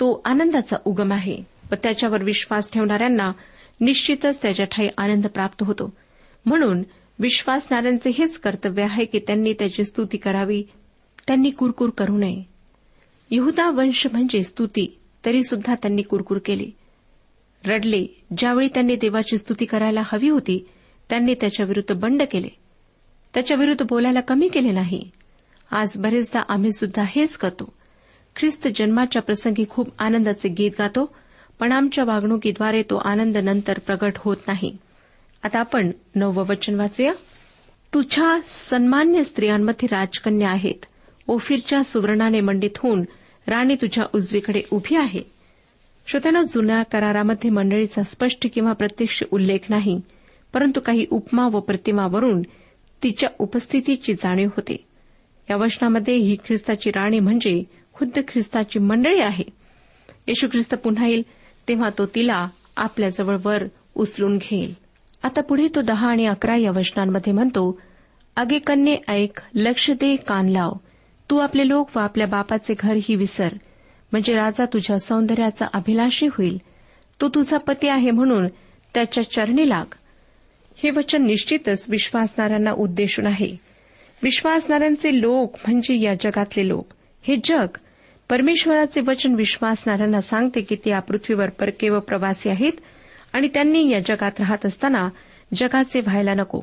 तो 0.00 0.22
आनंदाचा 0.24 0.76
उगम 0.84 1.12
आहे 1.12 1.42
व 1.72 1.74
त्याच्यावर 1.82 2.22
विश्वास 2.22 2.72
ठेवणाऱ्यांना 2.72 3.32
निश्चितच 3.80 4.42
त्याच्या 4.42 4.66
ठाई 4.66 4.88
आनंद 4.98 5.26
प्राप्त 5.26 5.62
होतो. 5.62 5.96
म्हणून 6.46 6.82
विश्वासणाऱ्यांचे 7.18 8.10
हेच 8.10 8.38
कर्तव्य 8.38 8.82
आहे 8.82 9.04
की 9.04 9.18
त्यांनी 9.18 9.52
त्याची 9.52 9.84
स्तुती 9.84 10.16
करावी. 10.16 10.62
त्यांनी 11.26 11.50
कुरकुर 11.50 11.90
करू 11.90 12.18
नये. 12.18 12.42
यहुदा 13.30 13.70
वंश 13.70 14.06
म्हणजे 14.12 14.42
स्तुती 14.42 14.98
तरी 15.24 15.42
सुद्धा 15.42 15.74
त्यांनी 15.74 16.02
कुरकुर 16.02 16.38
केली. 16.44 16.70
रडले 17.66 18.06
ज्यावेळी 18.38 18.68
त्यांनी 18.68 18.96
देवाची 18.96 19.38
स्तुती 19.38 19.64
करायला 19.64 20.02
हवी 20.04 20.28
होती 20.28 20.68
त्यांनी 21.10 21.34
त्याच्याविरुद्ध 21.34 21.94
बंड 21.94 22.22
केले. 22.22 22.48
त्याच्याविरुद्ध 23.34 23.86
बोलायला 23.88 24.20
कमी 24.20 24.48
केले 24.48 24.70
नाही. 24.70 25.10
आज 25.70 25.98
बरेचदा 25.98 26.40
आम्ही 26.48 26.72
सुद्धा 26.72 27.02
हेच 27.06 27.36
करतो. 27.36 27.72
ख्रिस्त 28.36 28.68
जन्माच्या 28.74 29.22
प्रसंगी 29.22 29.64
खूप 29.70 29.88
आनंदाचे 29.98 30.48
गीत 30.48 30.70
गातो 30.78 31.14
पण 31.58 31.72
आमच्या 31.72 32.04
वागणुकीद्वारे 32.04 32.82
तो 32.82 32.96
आनंद 32.96 33.38
नंतर 33.38 33.78
प्रगट 33.78 34.12
होत 34.16 34.36
नाही. 34.48 34.76
आता 35.42 35.58
आपण 35.58 35.90
नववं 36.14 36.46
वचन 36.46 36.74
वाचूया. 36.74 37.12
तुझ्या 37.94 38.38
सन्मान्य 38.44 39.24
स्त्रियांमध्ये 39.24 39.88
राजकन्या 39.92 40.50
आहेत. 40.50 40.86
ओफिरच्या 41.26 41.84
सुवर्णाने 41.84 42.40
मंडित 42.40 42.78
होऊन 42.78 43.04
राणी 43.46 43.74
तुझ्या 43.74 44.04
उजवीकडे 44.14 44.62
उभी 44.70 44.96
आहे. 44.96 45.22
श्रोत्यानं 46.06 46.42
जुन्या 46.42 46.82
करारामध्ये 46.82 47.50
मंडळीचा 47.50 48.02
स्पष्ट 48.02 48.46
किंवा 48.54 48.72
प्रत्यक्ष 48.72 49.22
उल्लेख 49.30 49.58
नाही 49.68 50.00
परंतु 50.52 50.80
काही 50.80 51.06
उपमा 51.10 51.48
व 51.48 51.60
प्रतिमावरून 51.60 52.42
तिच्या 53.02 53.28
उपस्थितीची 53.38 54.14
जाणीव 54.14 54.48
होते. 54.48 54.87
या 55.50 55.56
वचनामध्ये 55.56 56.14
ही 56.14 56.36
ख्रिस्ताची 56.46 56.90
राणी 56.90 57.20
म्हणजे 57.20 57.64
खुद्द 57.94 58.18
ख्रिस्ताची 58.28 58.78
मंडळी 58.78 59.20
आहे. 59.20 59.44
येशू 60.26 60.48
ख्रिस्त 60.48 60.74
पुन्हा 60.74 61.06
येईल 61.06 61.22
तेव्हा 61.68 61.88
तो 61.98 62.06
तिला 62.06 62.48
आपल्याजवळ 62.76 63.36
वर 63.44 63.64
उचलून 63.94 64.38
घेईल. 64.38 64.74
आता 65.22 65.40
पुढे 65.40 65.68
तो 65.74 65.80
दहा 65.80 66.08
आणि 66.10 66.26
अकरा 66.26 66.56
या 66.56 66.70
वचनांमध्ये 66.70 67.32
म्हणतो 67.32 67.80
अगे 68.36 68.58
कन्ये 68.58 68.98
ऐक 69.08 69.40
लक्ष 69.54 69.90
दे 69.90 70.16
कान 70.16 70.48
लाव. 70.48 70.72
तू 71.30 71.38
आपले 71.38 71.68
लोक 71.68 71.96
व 71.96 72.00
आपल्या 72.00 72.26
बापाचे 72.26 72.74
घर 72.78 72.98
ही 73.02 73.14
विसर. 73.14 73.48
म्हणजे 74.12 74.34
राजा 74.34 74.64
तुझ्या 74.64 74.98
सौंदर्याचा 74.98 75.66
अभिलाषी 75.72 76.26
होईल. 76.26 76.58
तो 77.20 77.28
तुझा 77.28 77.58
पती 77.58 77.88
आहे 77.88 78.10
म्हणून 78.10 78.46
त्याच्या 78.94 79.30
चरणी 79.30 79.68
लाग. 79.68 79.94
हे 80.76 80.90
वचन 80.90 81.26
निश्चितच 81.26 81.86
विश्वासणाऱ्यांना 81.88 82.70
उद्देशून 82.70 83.26
आहे. 83.26 83.67
विश्वासणाऱ्यांचे 84.22 85.20
लोक 85.20 85.54
म्हणजे 85.66 86.00
या 86.00 86.14
जगातले 86.20 86.68
लोक. 86.68 86.88
हे 87.22 87.36
जग 87.44 87.66
परमेश्वराचे 88.30 89.00
वचन 89.00 89.34
विश्वासणाऱ्यांना 89.34 90.20
सांगते 90.20 90.60
की 90.60 90.76
ते 90.76 90.90
या 90.90 91.00
पृथ्वीवर 91.00 91.48
परके 91.48 91.88
व 91.88 92.00
प्रवासी 92.00 92.48
आहेत 92.48 92.72
आणि 93.32 93.48
त्यांनी 93.48 93.90
या 93.90 94.00
जगात 94.00 94.30
राहत 94.38 94.66
असताना 94.66 95.08
जगाचे 95.54 96.00
व्हायला 96.00 96.34
नको. 96.34 96.60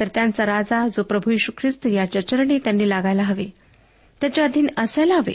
तर 0.00 0.08
त्यांचा 0.14 0.46
राजा 0.46 0.88
जो 0.88 1.02
प्रभू 1.02 1.30
यशू 1.30 1.52
ख्रिस्त 1.58 1.86
याच्या 1.86 2.28
चरणी 2.28 2.58
त्यांनी 2.58 2.88
लागायला 2.88 3.22
हवे. 3.22 3.46
त्याच्या 4.20 4.44
अधीन 4.44 4.66
असायला 4.76 5.14
हवे. 5.14 5.34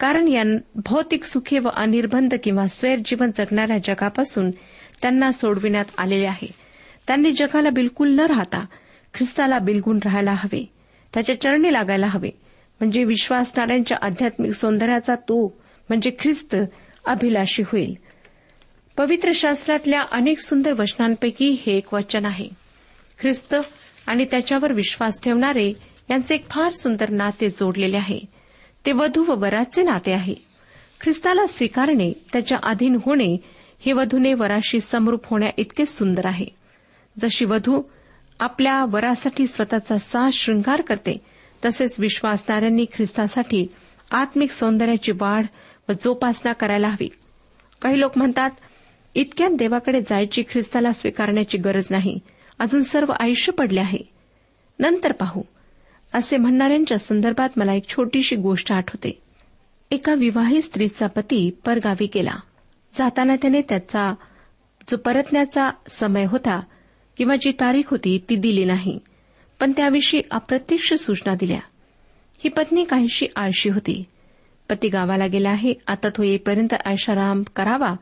कारण 0.00 0.28
या 0.28 0.42
भौतिक 0.74 1.24
सुखे 1.24 1.58
व 1.58 1.68
अनिर्बंध 1.68 2.34
किंवा 2.44 2.66
स्वैरजीवन 2.66 3.30
जगणाऱ्या 3.34 3.78
जगापासून 3.84 4.50
त्यांना 5.02 5.32
सोडविण्यात 5.32 5.84
आलेले 5.98 6.26
आहे. 6.26 6.48
त्यांनी 7.06 7.32
जगाला 7.32 7.70
बिलकुल 7.70 8.14
न 8.14 8.20
राहता 8.20 8.66
ख्रिस्ताला 9.14 9.58
बिलगून 9.58 9.98
राहायला 10.04 10.32
हवे. 10.32 10.71
त्याच्या 11.14 11.40
चरणी 11.40 11.72
लागायला 11.72 12.06
हवे. 12.06 12.30
म्हणजे 12.80 13.04
विश्वासणाऱ्यांच्या 13.04 13.98
आध्यात्मिक 14.02 14.52
सौंदर्याचा 14.52 15.14
तो 15.14 15.46
म्हणजे 15.88 16.10
ख्रिस्त 16.18 16.56
अभिलाषी 17.04 17.62
होईल. 17.62 17.94
पवित्र 18.96 19.30
शास्त्रातल्या 19.34 20.02
अनेक 20.12 20.38
सुंदर 20.38 20.72
वचनांपैकी 20.78 21.56
हे 21.66 21.76
एक 21.76 21.94
वचन 21.94 22.24
आहे. 22.24 22.48
ख्रिस्त 23.20 23.56
आणि 24.06 24.24
त्याच्यावर 24.24 24.72
विश्वास 24.72 25.20
ठेवणारे 25.22 25.72
यांचे 26.10 26.34
एक 26.34 26.50
फार 26.50 26.72
सुंदर 26.72 27.10
नाते 27.10 27.48
जोडलेले 27.48 27.96
आहे. 27.96 28.20
ते 28.86 28.92
वधू 28.92 29.24
व 29.24 29.40
वराचे 29.40 29.82
नाते 29.82 30.12
आहे. 30.12 30.34
ख्रिस्ताला 31.00 31.46
स्वीकारणे 31.46 32.12
त्याच्या 32.32 32.58
अधीन 32.62 32.98
होणे 33.06 33.36
हे 33.80 33.92
वधूने 33.92 34.34
वराशी 34.34 34.80
समरूप 34.80 35.26
होण्या 35.26 35.50
इतके 35.56 35.86
सुंदर 35.86 36.26
आहे. 36.26 36.46
जशी 37.18 37.44
वधू 37.44 37.82
आपल्या 38.42 38.84
वरासाठी 38.84 39.46
स्वतःचा 39.46 39.98
साज 39.98 40.32
शृंगार 40.32 40.80
करते. 40.80 41.24
तसेच 41.64 42.00
विश्वासणाऱ्यांनी 42.00 42.84
ख्रिस्तासाठी 42.94 43.66
आत्मिक 44.10 44.50
सौंदर्याची 44.50 45.12
वाढ 45.12 45.46
व 45.88 45.92
जोपासना 45.92 46.52
करायला 46.52 46.88
हवी. 46.88 47.08
काही 47.82 48.00
लोक 48.00 48.18
म्हणतात 48.18 48.50
इतक्यात 49.14 49.50
देवाकडे 49.50 50.00
जायची 50.00 50.42
ख्रिस्ताला 50.42 50.92
स्वीकारण्याची 50.92 51.58
गरज 51.58 51.86
नाही. 51.90 52.18
अजून 52.58 52.82
सर्व 52.82 53.12
आयुष्य 53.20 53.52
पडले 53.52 53.80
आहे. 53.80 53.98
नंतर 54.78 55.12
पाहू. 55.12 55.42
असे 56.14 56.36
म्हणणाऱ्यांच्या 56.36 56.98
संदर्भात 56.98 57.48
मला 57.56 57.74
एक 57.74 57.88
छोटीशी 57.88 58.36
गोष्ट 58.36 58.72
आठवते. 58.72 59.22
एका 59.90 60.14
विवाहित 60.14 60.62
स्त्रीचा 60.62 61.06
पती 61.06 61.50
परगावी 61.66 62.08
गेला. 62.14 62.40
जाताना 62.94 63.36
त्याने 63.36 63.62
त्याचा 63.62 64.14
जो 64.88 64.96
परतण्याचा 64.96 65.70
समय 65.88 66.24
होता 66.24 66.60
किंवा 67.22 67.36
जी 67.36 67.52
तारीख 67.52 67.82
होती 67.90 68.24
ती 68.30 68.36
दिली 68.36 68.64
नाही. 68.64 68.98
पण 69.60 69.72
त्याविषयी 69.72 70.20
अप्रत्यक्ष 70.30 70.94
सूचना 70.94 71.34
दिल्या. 71.34 71.60
ही 72.44 72.48
पत्नी 72.48 72.84
काहीशी 72.84 73.26
आळशी 73.36 73.70
होती. 73.70 74.04
पती 74.68 74.88
गावाला 74.88 75.26
गेला 75.26 75.50
आहे 75.50 75.74
आता 75.86 76.08
तो 76.08 76.22
येईपर्यंत 76.22 76.74
ऐशाराम 76.86 77.42
करावा 77.56 77.94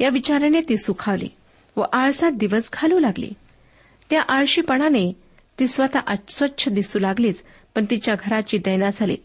या 0.00 0.08
विचाराने 0.08 0.60
ती 0.60 0.76
सुखावली 0.76 1.28
व 1.76 1.82
आळसात 1.92 2.30
दिवस 2.30 2.68
घालू 2.72 2.98
लागली. 2.98 3.32
त्या 4.10 4.22
आळशीपणाने 4.28 5.12
ती 5.58 5.66
स्वतः 5.66 6.00
अस्वच्छ 6.06 6.68
दिसू 6.68 6.98
लागलीच 6.98 7.42
पण 7.74 7.84
तिच्या 7.90 8.14
घराची 8.14 8.58
दैना 8.58 8.88
झाली. 8.96 9.16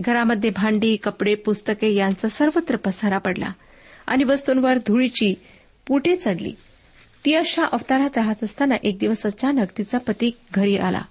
घरामध्ये 0.00 0.50
भांडी 0.50 0.96
कपडे 0.96 1.34
पुस्तके 1.34 1.94
यांचा 1.94 2.28
सर्वत्र 2.28 2.76
पसारा 2.76 3.18
पडला 3.18 3.52
आणि 4.06 4.24
वस्तूंवर 4.24 4.78
धुळीची 4.78 5.34
पुटे 5.86 6.16
चढली. 6.16 6.52
ती 7.24 7.34
अशा 7.34 7.64
अवतारात 7.64 8.16
राहत 8.16 8.44
असताना 8.44 8.74
एक 8.82 8.98
दिवस 8.98 9.26
अचानक 9.26 9.66
तिचा 9.78 9.98
पती 9.98 10.30
घरी 10.54 10.76
आला. 10.76 11.02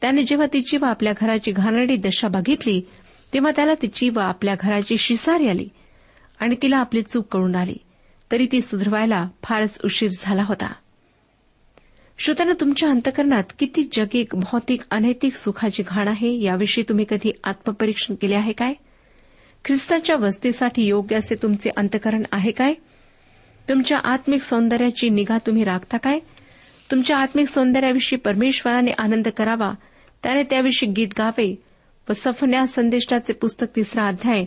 त्याने 0.00 0.22
जेव्हा 0.22 0.46
तिची 0.52 0.76
व 0.76 0.84
आपल्या 0.84 1.12
घराची 1.20 1.52
घाणेरडी 1.52 1.96
दशा 1.96 2.28
बघितली 2.28 2.80
तेव्हा 3.34 3.52
त्याला 3.56 3.74
तिची 3.82 4.08
व 4.08 4.18
आपल्या 4.18 4.54
घराची 4.60 4.98
शिसारी 4.98 5.48
आली 5.48 5.68
आणि 6.40 6.56
तिला 6.62 6.76
आपली 6.76 7.02
चूक 7.02 7.26
कळून 7.32 7.54
आली. 7.56 7.76
तरी 8.32 8.46
ती 8.52 8.60
सुधरवायला 8.60 9.28
फारच 9.42 9.78
उशीर 9.84 10.10
झाला 10.18 10.42
होता. 10.42 10.72
श्रोत्यानं 12.18 12.52
तुमच्या 12.60 12.90
अंतकरणात 12.90 13.44
किती 13.58 13.82
जगिक 13.82 14.34
भौतिक 14.34 14.80
अनैतिक 14.90 15.36
सुखाची 15.36 15.82
घाण 15.86 16.08
आहे 16.08 16.42
याविषयी 16.42 16.84
तुम्ही 16.88 17.04
कधी 17.08 17.30
आत्मपरीक्षण 17.44 18.14
केले 18.14 18.34
आहे 18.34 18.52
काय? 18.52 18.72
ख्रिस्ताच्या 19.64 20.16
वस्तीसाठी 20.16 20.86
योग्य 20.86 21.16
असे 21.16 21.34
तुमचे 21.34 21.70
अंतकरण 21.76 22.22
आहे 22.32 22.50
काय? 22.50 22.74
तुमच्या 23.68 23.98
आत्मिक 24.04 24.42
सौंदर्याची 24.42 25.08
निगा 25.08 25.38
तुम्ही 25.38 25.64
राखता 25.64 25.96
काय? 25.96 26.18
तुमच्या 26.90 27.16
आत्मिक 27.16 27.48
सौंदर्याविषयी 27.48 28.18
परमेश्वराने 28.18 28.90
आनंद 28.98 29.28
करावा 29.28 29.72
त्याने 30.22 30.42
त्याविषयी 30.42 30.92
गीत 30.92 31.08
गावे. 31.18 31.62
व 32.08 32.12
सफन्या 32.12 32.66
संदेष्टाचे 32.66 33.32
पुस्तक 33.32 33.66
तिसरा 33.76 34.06
अध्याय. 34.06 34.44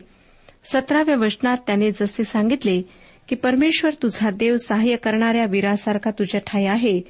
सतराव्या 0.63 1.15
वचनात 1.15 1.58
त्याने 1.67 1.91
जसे 1.91 2.23
सांगितले 2.23 2.82
की 3.30 3.36
परमेश्वर 3.36 3.91
तुझा 4.03 4.30
देव 4.30 4.56
सहाय्य 4.58 4.95
करणाऱ्या 4.95 5.45
वीरासारखा 5.45 6.12
तुझ्या 6.12 6.41
ठाई 6.41 6.65
आहे. 6.65 7.01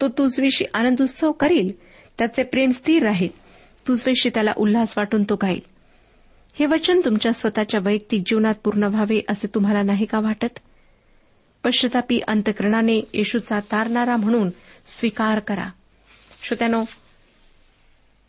तो 0.00 0.08
तुझविषयी 0.08 0.66
आनंदोत्सव 0.74 1.32
करील 1.32 1.68
त्याचे 2.18 2.42
प्रेम 2.42 2.70
स्थिर 2.70 3.02
राहील. 3.02 3.28
तुझविषयी 3.88 4.30
त्याला 4.34 4.52
उल्हास 4.56 4.94
वाटून 4.96 5.22
तो 5.22 5.34
गाईल. 5.34 5.60
हे 6.58 6.66
वचन 6.66 7.00
तुमच्या 7.04 7.32
स्वतःच्या 7.32 7.80
वैयक्तिक 7.84 8.22
जीवनात 8.26 8.54
पूर्ण 8.64 8.82
व्हावे 8.84 9.20
असे 9.28 9.46
तुम्हाला 9.54 9.82
नाही 9.82 10.06
का 10.06 10.20
वाटत? 10.20 10.58
पश्चातापी 11.64 12.20
अंतकरणाने 12.28 13.00
येशूचा 13.12 13.60
तारणारा 13.60 14.16
म्हणून 14.16 14.50
स्वीकार 14.86 15.38
करा. 15.38 15.68
श्रोत्यानो 16.42 16.84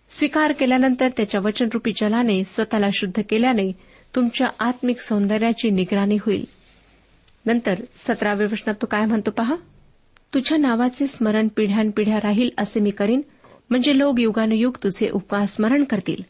स्वीकार 0.10 0.52
केल्यानंतर 0.52 1.08
त्याच्या 1.18 1.42
वचनरूपी 1.44 1.92
जलाने 1.92 2.44
स्वतःला 2.44 2.88
शुद्ध 2.94 3.22
केल्याने 3.30 3.72
तुमच्या 4.16 4.48
आत्मिक 4.60 5.00
सौंदर्याची 5.00 5.70
निगराणी 5.70 6.16
होईल. 6.16 6.46
नंतर 7.46 7.76
सतराव्या 7.98 8.48
वचनात 8.52 8.74
तो 8.82 8.86
काय 8.86 9.06
म्हणतो 9.06 9.32
पहा? 9.32 9.56
तुझ्या 10.34 10.58
नावाचे 10.58 11.08
स्मरण 11.08 11.48
पिढ्यानपिढ्या 11.48 12.18
राहील 12.18 12.50
असे 12.58 12.80
मी 12.80 12.90
करीन 12.90 13.22
म्हणजे 13.70 13.98
लोक 13.98 14.20
युगानुयुग 14.20 14.78
तुझे 14.84 15.10
उपकार 15.10 15.46
स्मरण 15.46 15.84
करतील. 15.84 16.24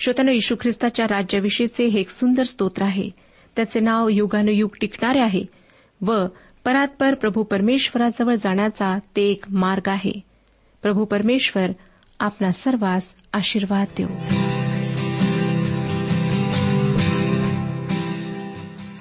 श्रोत्यानं 0.00 0.32
येशू 0.32 0.56
ख्रिस्ताच्या 0.60 1.06
राज्याविषयीचे 1.06 1.84
हे 1.84 2.00
एक 2.00 2.10
सुंदर 2.10 2.42
स्तोत्र 2.42 2.82
आहे. 2.82 3.10
त्याचे 3.56 3.80
नाव 3.80 4.08
युगानुयुग 4.08 4.70
टिकणारे 4.80 5.20
आहे. 5.20 5.42
व 6.02 6.26
परात्पर 6.64 7.14
प्रभू 7.14 7.42
परमेश्वराजवळ 7.42 8.34
जाण्याचा 8.34 8.98
ते 9.16 9.22
एक 9.22 9.44
मार्ग 9.50 9.88
आहे. 9.88 10.20
प्रभू 10.82 11.04
परमेश्वर 11.04 11.66
आपला 12.20 12.50
सर्वांस 12.50 13.14
आशीर्वाद 13.32 13.86
देऊ. 13.98 14.08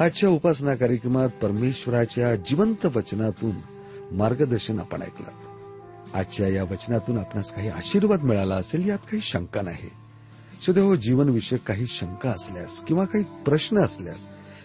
आजच्या 0.04 0.30
उपासना 0.30 0.76
कार्यक्रमात 0.76 1.30
परमेश्वराच्या 1.30 2.36
जिवंत 2.36 2.86
वचनातून 2.86 3.56
मार्गदर्शन 4.12 4.80
आपण 4.80 5.02
ऐकलं. 5.02 5.28
आजच्या 6.14 6.48
या 6.48 6.64
वचनातून 6.64 7.18
आपणास 7.18 7.54
काही 7.54 7.70
आशीर्वाद 7.70 8.24
मिळाला 8.24 8.56
असेल 8.56 8.90
यात 8.90 8.98
काही 8.98 9.22
शंका 9.22 9.62
नाही. 9.62 9.90
सुदैव 10.66 10.86
हो, 10.86 10.96
जीवनविषयक 10.96 11.62
काही 11.62 11.86
शंका 11.88 12.30
असल्यास 12.30 12.80
किंवा 12.80 13.06
काही 13.06 13.24
प्रश्न 13.46 13.78
असल्यास 13.78 14.28